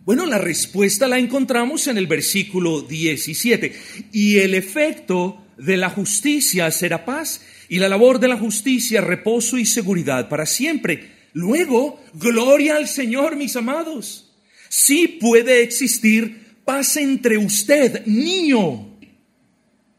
Bueno, 0.04 0.26
la 0.26 0.38
respuesta 0.38 1.06
la 1.06 1.18
encontramos 1.18 1.86
en 1.86 1.96
el 1.96 2.08
versículo 2.08 2.82
17. 2.82 3.72
Y 4.12 4.38
el 4.38 4.54
efecto 4.54 5.44
de 5.56 5.76
la 5.76 5.90
justicia 5.90 6.70
será 6.72 7.04
paz, 7.04 7.42
y 7.68 7.78
la 7.78 7.88
labor 7.88 8.18
de 8.18 8.28
la 8.28 8.36
justicia 8.36 9.00
reposo 9.00 9.58
y 9.58 9.64
seguridad 9.64 10.28
para 10.28 10.44
siempre. 10.44 11.12
Luego, 11.34 12.02
gloria 12.14 12.76
al 12.76 12.88
Señor, 12.88 13.36
mis 13.36 13.54
amados. 13.54 14.34
Sí 14.68 15.06
puede 15.20 15.62
existir 15.62 16.56
paz 16.64 16.96
entre 16.96 17.38
usted, 17.38 18.04
niño. 18.06 18.98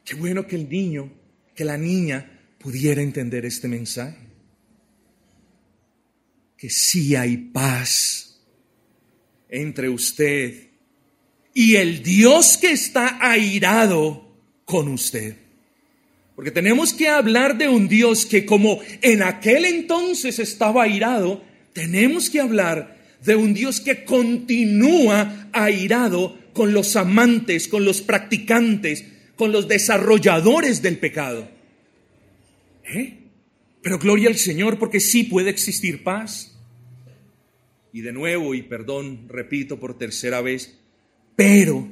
Qué 0.03 0.15
bueno 0.15 0.45
que 0.45 0.57
el 0.57 0.67
niño, 0.67 1.13
que 1.55 1.63
la 1.63 1.77
niña 1.77 2.41
pudiera 2.59 3.01
entender 3.01 3.45
este 3.45 3.67
mensaje 3.67 4.22
que 6.63 6.69
sí 6.69 7.13
hay 7.13 7.35
paz 7.35 8.39
entre 9.49 9.89
usted 9.89 10.69
y 11.53 11.75
el 11.75 12.01
Dios 12.01 12.57
que 12.57 12.71
está 12.71 13.17
airado 13.19 14.33
con 14.63 14.87
usted. 14.87 15.35
Porque 16.37 16.51
tenemos 16.51 16.93
que 16.93 17.09
hablar 17.09 17.57
de 17.57 17.67
un 17.67 17.89
Dios 17.89 18.25
que 18.25 18.45
como 18.45 18.79
en 19.01 19.23
aquel 19.23 19.65
entonces 19.65 20.39
estaba 20.39 20.83
airado, 20.83 21.43
tenemos 21.73 22.29
que 22.29 22.39
hablar 22.39 22.97
de 23.25 23.35
un 23.35 23.53
Dios 23.53 23.81
que 23.81 24.05
continúa 24.05 25.49
airado 25.51 26.39
con 26.53 26.71
los 26.71 26.95
amantes, 26.95 27.67
con 27.67 27.83
los 27.83 28.01
practicantes, 28.01 29.03
con 29.35 29.51
los 29.51 29.67
desarrolladores 29.67 30.81
del 30.81 30.97
pecado. 30.97 31.51
¿Eh? 32.85 33.17
Pero 33.81 33.99
gloria 33.99 34.29
al 34.29 34.37
Señor 34.37 34.79
porque 34.79 35.01
sí 35.01 35.25
puede 35.25 35.49
existir 35.49 36.05
paz. 36.05 36.52
Y 37.93 38.01
de 38.01 38.11
nuevo, 38.11 38.55
y 38.55 38.63
perdón, 38.63 39.29
repito 39.29 39.79
por 39.79 39.97
tercera 39.97 40.41
vez, 40.41 40.79
pero 41.35 41.87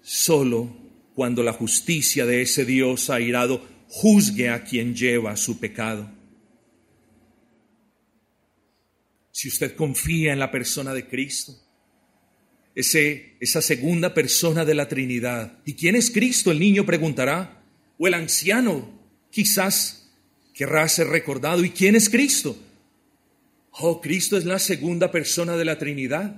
solo 0.00 0.76
cuando 1.14 1.44
la 1.44 1.52
justicia 1.52 2.26
de 2.26 2.42
ese 2.42 2.64
Dios 2.64 3.08
airado 3.08 3.64
juzgue 3.88 4.48
a 4.48 4.64
quien 4.64 4.96
lleva 4.96 5.36
su 5.36 5.60
pecado. 5.60 6.10
Si 9.30 9.46
usted 9.46 9.76
confía 9.76 10.32
en 10.32 10.40
la 10.40 10.50
persona 10.50 10.92
de 10.92 11.06
Cristo, 11.06 11.54
ese, 12.74 13.36
esa 13.38 13.62
segunda 13.62 14.14
persona 14.14 14.64
de 14.64 14.74
la 14.74 14.88
Trinidad, 14.88 15.60
¿y 15.64 15.74
quién 15.74 15.94
es 15.94 16.10
Cristo? 16.10 16.50
El 16.50 16.58
niño 16.58 16.84
preguntará, 16.84 17.62
o 17.96 18.08
el 18.08 18.14
anciano 18.14 19.00
quizás 19.30 20.10
querrá 20.52 20.88
ser 20.88 21.06
recordado, 21.06 21.64
¿y 21.64 21.70
quién 21.70 21.94
es 21.94 22.10
Cristo? 22.10 22.56
Oh, 23.72 24.00
Cristo 24.00 24.36
es 24.36 24.44
la 24.44 24.58
segunda 24.58 25.10
persona 25.10 25.56
de 25.56 25.64
la 25.64 25.78
Trinidad, 25.78 26.36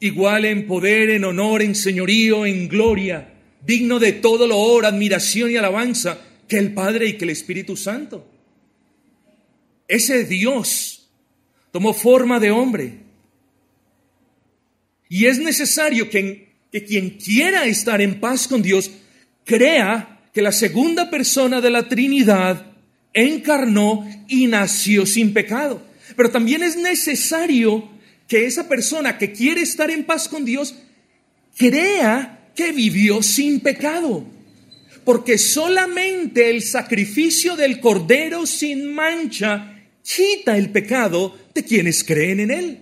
igual 0.00 0.44
en 0.44 0.66
poder, 0.66 1.10
en 1.10 1.24
honor, 1.24 1.62
en 1.62 1.74
señorío, 1.74 2.44
en 2.44 2.68
gloria 2.68 3.32
digno 3.64 3.98
de 3.98 4.12
todo 4.12 4.46
loor, 4.46 4.86
admiración 4.86 5.50
y 5.50 5.56
alabanza 5.56 6.18
que 6.48 6.58
el 6.58 6.74
Padre 6.74 7.08
y 7.08 7.16
que 7.16 7.24
el 7.24 7.30
Espíritu 7.30 7.76
Santo. 7.76 8.28
Ese 9.88 10.24
Dios 10.24 11.08
tomó 11.70 11.92
forma 11.92 12.40
de 12.40 12.50
hombre. 12.50 12.98
Y 15.08 15.26
es 15.26 15.38
necesario 15.38 16.08
que, 16.10 16.48
que 16.70 16.84
quien 16.84 17.10
quiera 17.10 17.64
estar 17.66 18.00
en 18.00 18.18
paz 18.18 18.48
con 18.48 18.62
Dios 18.62 18.90
crea 19.44 20.20
que 20.32 20.42
la 20.42 20.52
segunda 20.52 21.10
persona 21.10 21.60
de 21.60 21.70
la 21.70 21.88
Trinidad 21.88 22.66
encarnó 23.12 24.08
y 24.28 24.46
nació 24.46 25.04
sin 25.04 25.34
pecado. 25.34 25.82
Pero 26.16 26.30
también 26.30 26.62
es 26.62 26.76
necesario 26.76 27.88
que 28.28 28.46
esa 28.46 28.68
persona 28.68 29.18
que 29.18 29.32
quiere 29.32 29.62
estar 29.62 29.90
en 29.90 30.04
paz 30.04 30.28
con 30.28 30.44
Dios 30.44 30.74
crea 31.56 32.50
que 32.54 32.72
vivió 32.72 33.22
sin 33.22 33.60
pecado. 33.60 34.24
Porque 35.04 35.38
solamente 35.38 36.50
el 36.50 36.62
sacrificio 36.62 37.56
del 37.56 37.80
cordero 37.80 38.46
sin 38.46 38.94
mancha 38.94 39.72
quita 40.02 40.56
el 40.56 40.70
pecado 40.70 41.36
de 41.54 41.64
quienes 41.64 42.04
creen 42.04 42.40
en 42.40 42.50
él. 42.50 42.78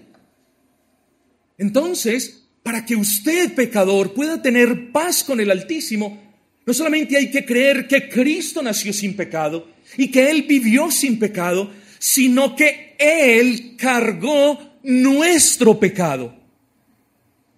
Entonces, 1.58 2.44
para 2.62 2.84
que 2.84 2.96
usted, 2.96 3.54
pecador, 3.54 4.14
pueda 4.14 4.40
tener 4.40 4.92
paz 4.92 5.24
con 5.24 5.40
el 5.40 5.50
Altísimo, 5.50 6.30
no 6.66 6.74
solamente 6.74 7.16
hay 7.16 7.30
que 7.30 7.44
creer 7.44 7.88
que 7.88 8.08
Cristo 8.08 8.62
nació 8.62 8.92
sin 8.92 9.14
pecado 9.16 9.68
y 9.96 10.10
que 10.10 10.30
Él 10.30 10.42
vivió 10.42 10.90
sin 10.90 11.18
pecado, 11.18 11.70
sino 12.00 12.56
que 12.56 12.96
Él 12.98 13.76
cargó 13.76 14.58
nuestro 14.82 15.78
pecado. 15.78 16.34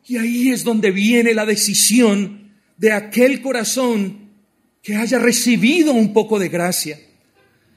Y 0.06 0.16
ahí 0.18 0.50
es 0.50 0.64
donde 0.64 0.90
viene 0.90 1.32
la 1.32 1.46
decisión 1.46 2.50
de 2.76 2.92
aquel 2.92 3.40
corazón 3.40 4.32
que 4.82 4.96
haya 4.96 5.20
recibido 5.20 5.92
un 5.92 6.12
poco 6.12 6.40
de 6.40 6.48
gracia. 6.48 6.98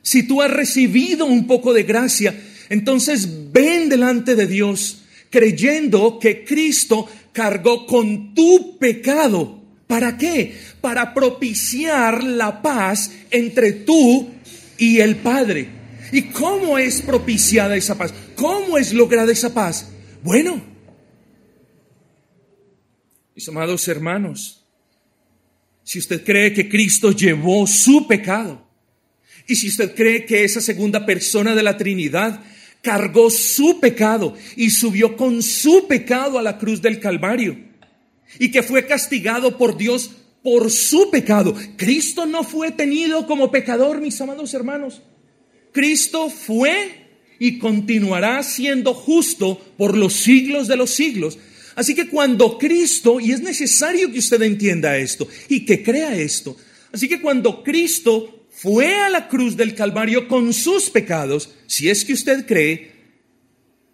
Si 0.01 0.23
tú 0.23 0.41
has 0.41 0.51
recibido 0.51 1.27
un 1.27 1.45
poco 1.45 1.71
de 1.71 1.83
gracia, 1.83 2.35
entonces 2.69 3.51
ven 3.51 3.87
delante 3.87 4.35
de 4.35 4.47
Dios 4.47 5.03
creyendo 5.29 6.17
que 6.17 6.43
Cristo 6.43 7.07
cargó 7.31 7.85
con 7.85 8.33
tu 8.33 8.79
pecado. 8.79 9.61
¿Para 9.85 10.17
qué? 10.17 10.55
Para 10.81 11.13
propiciar 11.13 12.23
la 12.23 12.63
paz 12.63 13.11
entre 13.29 13.71
tú 13.71 14.29
y 14.79 14.99
el 14.99 15.17
Padre. 15.17 15.84
¿Y 16.11 16.23
cómo 16.23 16.77
es 16.77 17.01
propiciada 17.01 17.75
esa 17.75 17.97
paz? 17.97 18.13
¿Cómo 18.35 18.77
es 18.77 18.93
lograda 18.93 19.31
esa 19.31 19.53
paz? 19.53 19.91
Bueno, 20.23 20.61
mis 23.35 23.47
amados 23.49 23.87
hermanos, 23.87 24.65
si 25.83 25.99
usted 25.99 26.23
cree 26.23 26.53
que 26.53 26.69
Cristo 26.69 27.11
llevó 27.11 27.67
su 27.67 28.07
pecado, 28.07 28.65
y 29.47 29.55
si 29.55 29.67
usted 29.67 29.93
cree 29.93 30.25
que 30.25 30.43
esa 30.43 30.61
segunda 30.61 31.05
persona 31.05 31.53
de 31.53 31.61
la 31.61 31.77
Trinidad 31.77 32.43
cargó 32.81 33.29
su 33.29 33.79
pecado 33.79 34.35
y 34.55 34.69
subió 34.69 35.15
con 35.15 35.43
su 35.43 35.87
pecado 35.87 36.39
a 36.39 36.41
la 36.41 36.57
cruz 36.57 36.81
del 36.81 36.99
Calvario, 36.99 37.57
y 38.39 38.51
que 38.51 38.63
fue 38.63 38.85
castigado 38.87 39.57
por 39.57 39.77
Dios 39.77 40.11
por 40.43 40.71
su 40.71 41.09
pecado, 41.09 41.55
Cristo 41.75 42.25
no 42.25 42.43
fue 42.43 42.71
tenido 42.71 43.25
como 43.25 43.51
pecador, 43.51 43.99
mis 43.99 44.19
amados 44.21 44.53
hermanos. 44.53 45.01
Cristo 45.75 46.31
fue 46.31 47.05
y 47.37 47.59
continuará 47.59 48.41
siendo 48.41 48.95
justo 48.95 49.61
por 49.77 49.95
los 49.95 50.13
siglos 50.13 50.67
de 50.67 50.77
los 50.77 50.89
siglos 50.89 51.37
Así 51.75 51.93
que 51.93 52.07
cuando 52.07 52.57
Cristo, 52.57 53.19
y 53.19 53.31
es 53.33 53.41
necesario 53.41 54.11
que 54.11 54.19
usted 54.19 54.41
entienda 54.41 54.97
esto 54.97 55.27
y 55.49 55.65
que 55.65 55.83
crea 55.83 56.15
esto, 56.15 56.55
así 56.91 57.09
que 57.09 57.21
cuando 57.21 57.63
Cristo 57.63 58.47
fue 58.49 58.95
a 58.95 59.09
la 59.09 59.27
cruz 59.27 59.57
del 59.57 59.75
Calvario 59.75 60.29
con 60.29 60.53
sus 60.53 60.89
pecados, 60.89 61.49
si 61.67 61.89
es 61.89 62.05
que 62.05 62.13
usted 62.13 62.45
cree, 62.45 62.91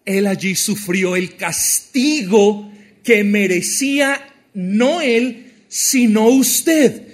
Él 0.04 0.28
allí 0.28 0.54
sufrió 0.54 1.16
el 1.16 1.34
castigo 1.36 2.72
que 3.02 3.24
merecía 3.24 4.32
no 4.54 5.00
Él, 5.00 5.52
sino 5.66 6.28
usted. 6.28 7.08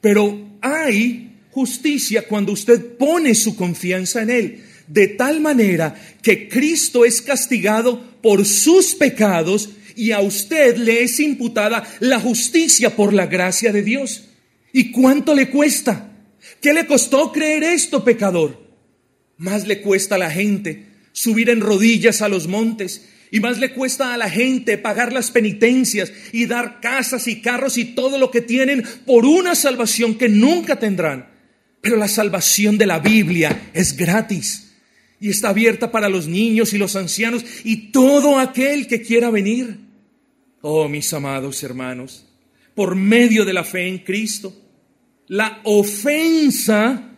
Pero 0.00 0.56
hay 0.62 1.33
justicia 1.54 2.26
cuando 2.26 2.52
usted 2.52 2.96
pone 2.96 3.34
su 3.36 3.54
confianza 3.54 4.22
en 4.22 4.30
Él, 4.30 4.64
de 4.88 5.06
tal 5.06 5.40
manera 5.40 5.94
que 6.20 6.48
Cristo 6.48 7.04
es 7.04 7.22
castigado 7.22 8.02
por 8.20 8.44
sus 8.44 8.96
pecados 8.96 9.70
y 9.94 10.10
a 10.10 10.20
usted 10.20 10.76
le 10.76 11.04
es 11.04 11.20
imputada 11.20 11.88
la 12.00 12.18
justicia 12.18 12.96
por 12.96 13.14
la 13.14 13.26
gracia 13.26 13.72
de 13.72 13.82
Dios. 13.82 14.24
¿Y 14.72 14.90
cuánto 14.90 15.34
le 15.34 15.48
cuesta? 15.48 16.10
¿Qué 16.60 16.74
le 16.74 16.86
costó 16.86 17.30
creer 17.30 17.62
esto, 17.62 18.02
pecador? 18.02 18.60
Más 19.36 19.66
le 19.68 19.80
cuesta 19.80 20.16
a 20.16 20.18
la 20.18 20.30
gente 20.30 20.86
subir 21.12 21.50
en 21.50 21.60
rodillas 21.60 22.20
a 22.20 22.28
los 22.28 22.48
montes 22.48 23.08
y 23.30 23.38
más 23.38 23.58
le 23.58 23.72
cuesta 23.72 24.12
a 24.12 24.18
la 24.18 24.28
gente 24.28 24.76
pagar 24.76 25.12
las 25.12 25.30
penitencias 25.30 26.12
y 26.32 26.46
dar 26.46 26.80
casas 26.80 27.28
y 27.28 27.40
carros 27.40 27.78
y 27.78 27.84
todo 27.84 28.18
lo 28.18 28.32
que 28.32 28.40
tienen 28.40 28.82
por 29.06 29.24
una 29.24 29.54
salvación 29.54 30.16
que 30.16 30.28
nunca 30.28 30.80
tendrán. 30.80 31.33
Pero 31.84 31.98
la 31.98 32.08
salvación 32.08 32.78
de 32.78 32.86
la 32.86 32.98
Biblia 32.98 33.70
es 33.74 33.94
gratis 33.94 34.72
y 35.20 35.28
está 35.28 35.50
abierta 35.50 35.92
para 35.92 36.08
los 36.08 36.26
niños 36.26 36.72
y 36.72 36.78
los 36.78 36.96
ancianos 36.96 37.44
y 37.62 37.92
todo 37.92 38.38
aquel 38.38 38.86
que 38.86 39.02
quiera 39.02 39.28
venir. 39.28 39.80
Oh, 40.62 40.88
mis 40.88 41.12
amados 41.12 41.62
hermanos, 41.62 42.24
por 42.74 42.94
medio 42.94 43.44
de 43.44 43.52
la 43.52 43.64
fe 43.64 43.86
en 43.86 43.98
Cristo, 43.98 44.58
la 45.26 45.60
ofensa 45.64 47.10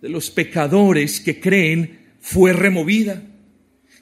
de 0.00 0.08
los 0.08 0.30
pecadores 0.30 1.18
que 1.18 1.40
creen 1.40 2.12
fue 2.20 2.52
removida. 2.52 3.20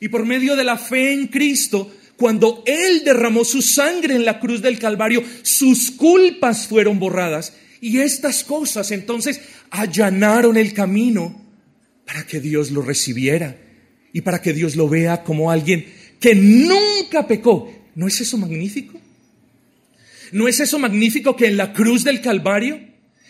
Y 0.00 0.08
por 0.08 0.26
medio 0.26 0.54
de 0.54 0.64
la 0.64 0.76
fe 0.76 1.14
en 1.14 1.28
Cristo, 1.28 1.90
cuando 2.18 2.62
Él 2.66 3.04
derramó 3.06 3.42
su 3.42 3.62
sangre 3.62 4.16
en 4.16 4.26
la 4.26 4.38
cruz 4.38 4.60
del 4.60 4.78
Calvario, 4.78 5.24
sus 5.40 5.90
culpas 5.92 6.66
fueron 6.66 6.98
borradas. 6.98 7.54
Y 7.80 7.98
estas 7.98 8.42
cosas 8.42 8.90
entonces 8.90 9.40
allanaron 9.70 10.56
el 10.56 10.72
camino 10.72 11.40
para 12.06 12.26
que 12.26 12.40
Dios 12.40 12.70
lo 12.70 12.82
recibiera 12.82 13.56
y 14.12 14.22
para 14.22 14.40
que 14.40 14.52
Dios 14.52 14.76
lo 14.76 14.88
vea 14.88 15.22
como 15.22 15.50
alguien 15.50 15.86
que 16.20 16.34
nunca 16.34 17.26
pecó, 17.26 17.72
¿No 17.98 18.06
es 18.06 18.20
eso 18.20 18.38
magnífico? 18.38 19.00
¿No 20.30 20.46
es 20.46 20.60
eso 20.60 20.78
magnífico 20.78 21.34
que 21.34 21.46
en 21.46 21.56
la 21.56 21.72
cruz 21.72 22.04
del 22.04 22.20
Calvario 22.20 22.78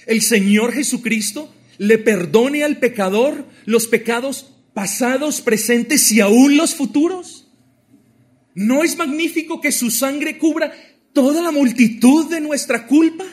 el 0.05 0.21
Señor 0.21 0.75
Jesucristo 0.75 1.51
le 1.79 1.97
perdone 1.97 2.65
al 2.65 2.77
pecador 2.77 3.47
los 3.65 3.87
pecados 3.87 4.53
pasados, 4.75 5.41
presentes 5.41 6.13
y 6.13 6.21
aún 6.21 6.59
los 6.59 6.75
futuros? 6.75 7.49
¿No 8.55 8.85
es 8.85 8.99
magnífico 8.99 9.63
que 9.63 9.73
su 9.73 9.91
sangre 9.91 10.37
cubra 10.37 10.71
toda 11.15 11.41
la 11.41 11.51
multitud 11.51 12.29
de 12.29 12.43
nuestra 12.43 12.87
culpa? 12.87 13.25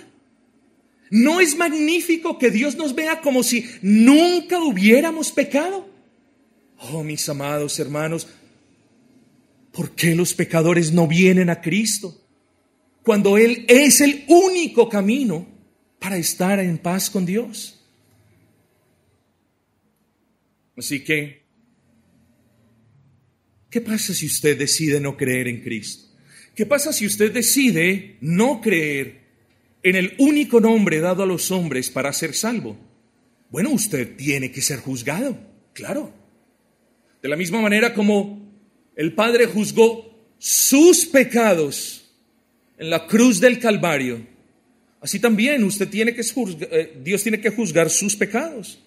¿No 1.10 1.39
es 1.39 1.56
magnífico 1.56 2.38
que 2.39 2.52
Dios 2.52 2.76
nos 2.76 2.96
vea 2.96 3.22
como 3.22 3.44
si 3.44 3.65
nunca 3.82 4.60
hubiéramos 4.60 5.32
pecado? 5.32 5.88
Oh, 6.91 7.04
mis 7.04 7.28
amados 7.30 7.80
hermanos, 7.80 8.28
¿Por 9.76 9.91
qué 9.94 10.15
los 10.15 10.34
pecadores 10.34 10.94
no 10.94 11.06
vienen 11.06 11.50
a 11.50 11.60
Cristo? 11.60 12.26
Cuando 13.04 13.38
Él 13.38 13.65
es 13.68 14.00
el 14.00 14.24
único 14.30 14.88
camino 14.88 15.46
para 16.00 16.18
estar 16.18 16.62
en 16.62 16.78
paz 16.78 17.10
con 17.10 17.26
Dios. 17.26 17.84
Así 20.78 21.04
que, 21.04 21.44
¿qué 23.70 23.82
pasa 23.82 24.13
si 24.13 24.28
usted 24.28 24.58
decide 24.58 25.02
no 25.02 25.18
creer 25.18 25.50
en 25.50 25.62
Cristo? 25.62 26.06
¿Qué 26.56 26.65
pasa 26.65 26.94
si 26.94 27.06
usted 27.06 27.34
decide 27.34 28.18
no 28.22 28.62
creer 28.62 29.25
en 29.86 29.95
el 29.95 30.15
único 30.17 30.60
nombre 30.60 31.00
dado 31.00 31.21
a 31.21 31.28
los 31.28 31.52
hombres 31.52 31.91
para 31.91 32.12
ser 32.12 32.34
salvo? 32.34 32.76
Bueno, 33.52 33.69
usted 33.69 34.15
tiene 34.15 34.52
que 34.52 34.60
ser 34.60 34.80
juzgado, 34.80 35.38
claro. 35.74 36.12
De 37.21 37.30
la 37.30 37.36
misma 37.36 37.62
manera 37.62 37.93
como 37.93 38.52
el 38.95 39.13
Padre 39.13 39.45
juzgó 39.45 40.34
sus 40.39 41.06
pecados 41.06 42.12
en 42.80 42.89
la 42.89 43.06
cruz 43.06 43.39
del 43.39 43.60
Calvario, 43.60 44.26
así 45.02 45.19
también 45.19 45.63
usted 45.63 45.88
tiene 45.88 46.15
que 46.15 46.24
juzgar, 46.24 46.67
eh, 46.71 46.98
Dios 47.04 47.21
tiene 47.21 47.39
que 47.39 47.52
juzgar 47.52 47.91
sus 47.91 48.15
pecados. 48.15 48.80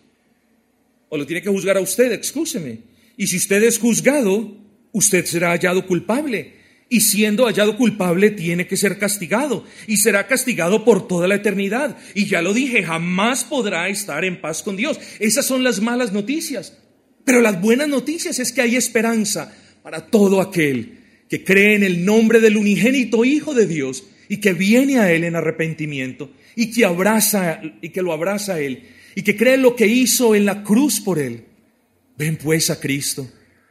O 1.10 1.16
lo 1.16 1.24
tiene 1.24 1.42
que 1.42 1.48
juzgar 1.48 1.76
a 1.76 1.80
usted, 1.80 2.10
excúseme. 2.10 2.80
Y 3.16 3.28
si 3.28 3.36
usted 3.36 3.62
es 3.62 3.78
juzgado, 3.78 4.52
usted 4.90 5.24
será 5.26 5.50
hallado 5.50 5.86
culpable. 5.86 6.54
Y 6.90 7.02
siendo 7.02 7.44
hallado 7.44 7.76
culpable, 7.76 8.30
tiene 8.30 8.66
que 8.66 8.76
ser 8.76 8.98
castigado. 8.98 9.64
Y 9.86 9.98
será 9.98 10.26
castigado 10.26 10.84
por 10.84 11.06
toda 11.06 11.28
la 11.28 11.34
eternidad. 11.34 11.98
Y 12.14 12.26
ya 12.26 12.40
lo 12.40 12.54
dije, 12.54 12.82
jamás 12.82 13.44
podrá 13.44 13.88
estar 13.88 14.24
en 14.24 14.40
paz 14.40 14.62
con 14.62 14.76
Dios. 14.76 14.98
Esas 15.18 15.44
son 15.44 15.62
las 15.62 15.80
malas 15.80 16.12
noticias. 16.12 16.78
Pero 17.24 17.42
las 17.42 17.60
buenas 17.60 17.88
noticias 17.88 18.38
es 18.38 18.52
que 18.52 18.62
hay 18.62 18.76
esperanza 18.76 19.54
para 19.82 20.06
todo 20.06 20.40
aquel 20.40 20.98
que 21.28 21.44
cree 21.44 21.74
en 21.74 21.82
el 21.82 22.04
nombre 22.04 22.40
del 22.40 22.56
unigénito 22.56 23.24
Hijo 23.24 23.54
de 23.54 23.66
Dios 23.66 24.04
y 24.28 24.38
que 24.38 24.52
viene 24.54 24.98
a 24.98 25.12
Él 25.12 25.24
en 25.24 25.36
arrepentimiento 25.36 26.30
y 26.56 26.70
que 26.70 26.84
abraza 26.84 27.60
y 27.80 27.90
que 27.90 28.02
lo 28.02 28.12
abraza 28.12 28.54
a 28.54 28.60
Él 28.60 28.82
y 29.14 29.22
que 29.22 29.36
cree 29.36 29.56
lo 29.56 29.76
que 29.76 29.86
hizo 29.86 30.34
en 30.34 30.44
la 30.44 30.62
cruz 30.62 31.00
por 31.00 31.18
Él. 31.18 31.44
Ven 32.16 32.36
pues 32.36 32.70
a 32.70 32.80
Cristo 32.80 33.30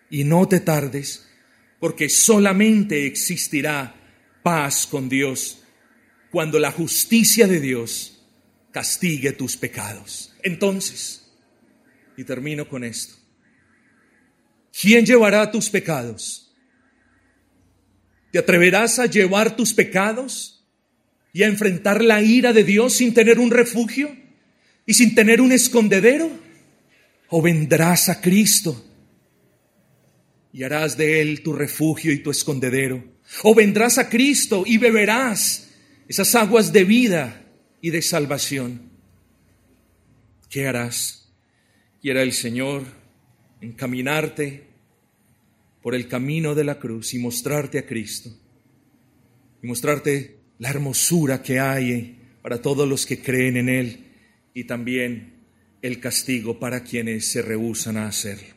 y 0.10 0.24
no 0.24 0.48
te 0.48 0.60
tardes, 0.60 1.27
porque 1.80 2.10
solamente 2.10 3.06
existirá 3.06 3.96
paz 4.44 4.88
con 4.88 5.10
Dios 5.10 5.64
cuando 6.32 6.60
la 6.60 6.72
justicia 6.72 7.48
de 7.48 7.60
Dios 7.60 8.22
castigue 8.72 9.32
tus 9.32 9.58
pecados. 9.58 10.36
Entonces, 10.44 11.32
y 12.16 12.24
termino 12.24 12.68
con 12.68 12.84
esto, 12.84 13.16
¿quién 14.80 15.06
llevará 15.06 15.52
tus 15.52 15.70
pecados? 15.70 16.52
¿Te 18.32 18.40
atreverás 18.40 19.00
a 19.00 19.06
llevar 19.06 19.56
tus 19.56 19.74
pecados 19.74 20.66
y 21.32 21.44
a 21.44 21.48
enfrentar 21.48 22.04
la 22.04 22.22
ira 22.22 22.54
de 22.54 22.64
Dios 22.64 22.96
sin 22.96 23.14
tener 23.14 23.40
un 23.40 23.52
refugio 23.52 24.16
y 24.86 24.94
sin 24.94 25.16
tener 25.16 25.42
un 25.42 25.52
escondedero? 25.52 26.30
¿O 27.30 27.42
vendrás 27.42 28.10
a 28.10 28.22
Cristo 28.22 28.87
y 30.54 30.64
harás 30.64 30.98
de 30.98 31.22
Él 31.22 31.44
tu 31.44 31.54
refugio 31.54 32.12
y 32.12 32.20
tu 32.20 32.32
escondedero? 32.32 33.04
¿O 33.44 33.54
vendrás 33.54 33.98
a 33.98 34.10
Cristo 34.10 34.64
y 34.66 34.78
beberás 34.78 35.70
esas 36.08 36.34
aguas 36.36 36.72
de 36.72 36.84
vida 36.84 37.46
y 37.82 37.90
de 37.90 38.02
salvación? 38.02 38.90
¿Qué 40.50 40.68
harás? 40.68 41.30
Quiera 42.02 42.22
el 42.22 42.34
Señor 42.34 42.84
encaminarte 43.62 44.68
por 45.82 45.96
el 45.96 46.08
camino 46.08 46.56
de 46.56 46.64
la 46.64 46.80
cruz 46.80 47.14
y 47.14 47.20
mostrarte 47.20 47.80
a 47.80 47.86
Cristo 47.86 48.30
y 49.62 49.68
mostrarte 49.68 50.38
la 50.60 50.70
hermosura 50.70 51.42
que 51.42 51.60
hay 51.60 52.20
para 52.42 52.62
todos 52.62 52.88
los 52.88 53.06
que 53.06 53.22
creen 53.22 53.58
en 53.58 53.70
Él 53.70 54.06
y 54.54 54.64
también 54.64 55.38
el 55.82 56.00
castigo 56.00 56.60
para 56.60 56.84
quienes 56.84 57.28
se 57.28 57.42
rehusan 57.42 57.98
a 57.98 58.08
hacerlo. 58.08 58.57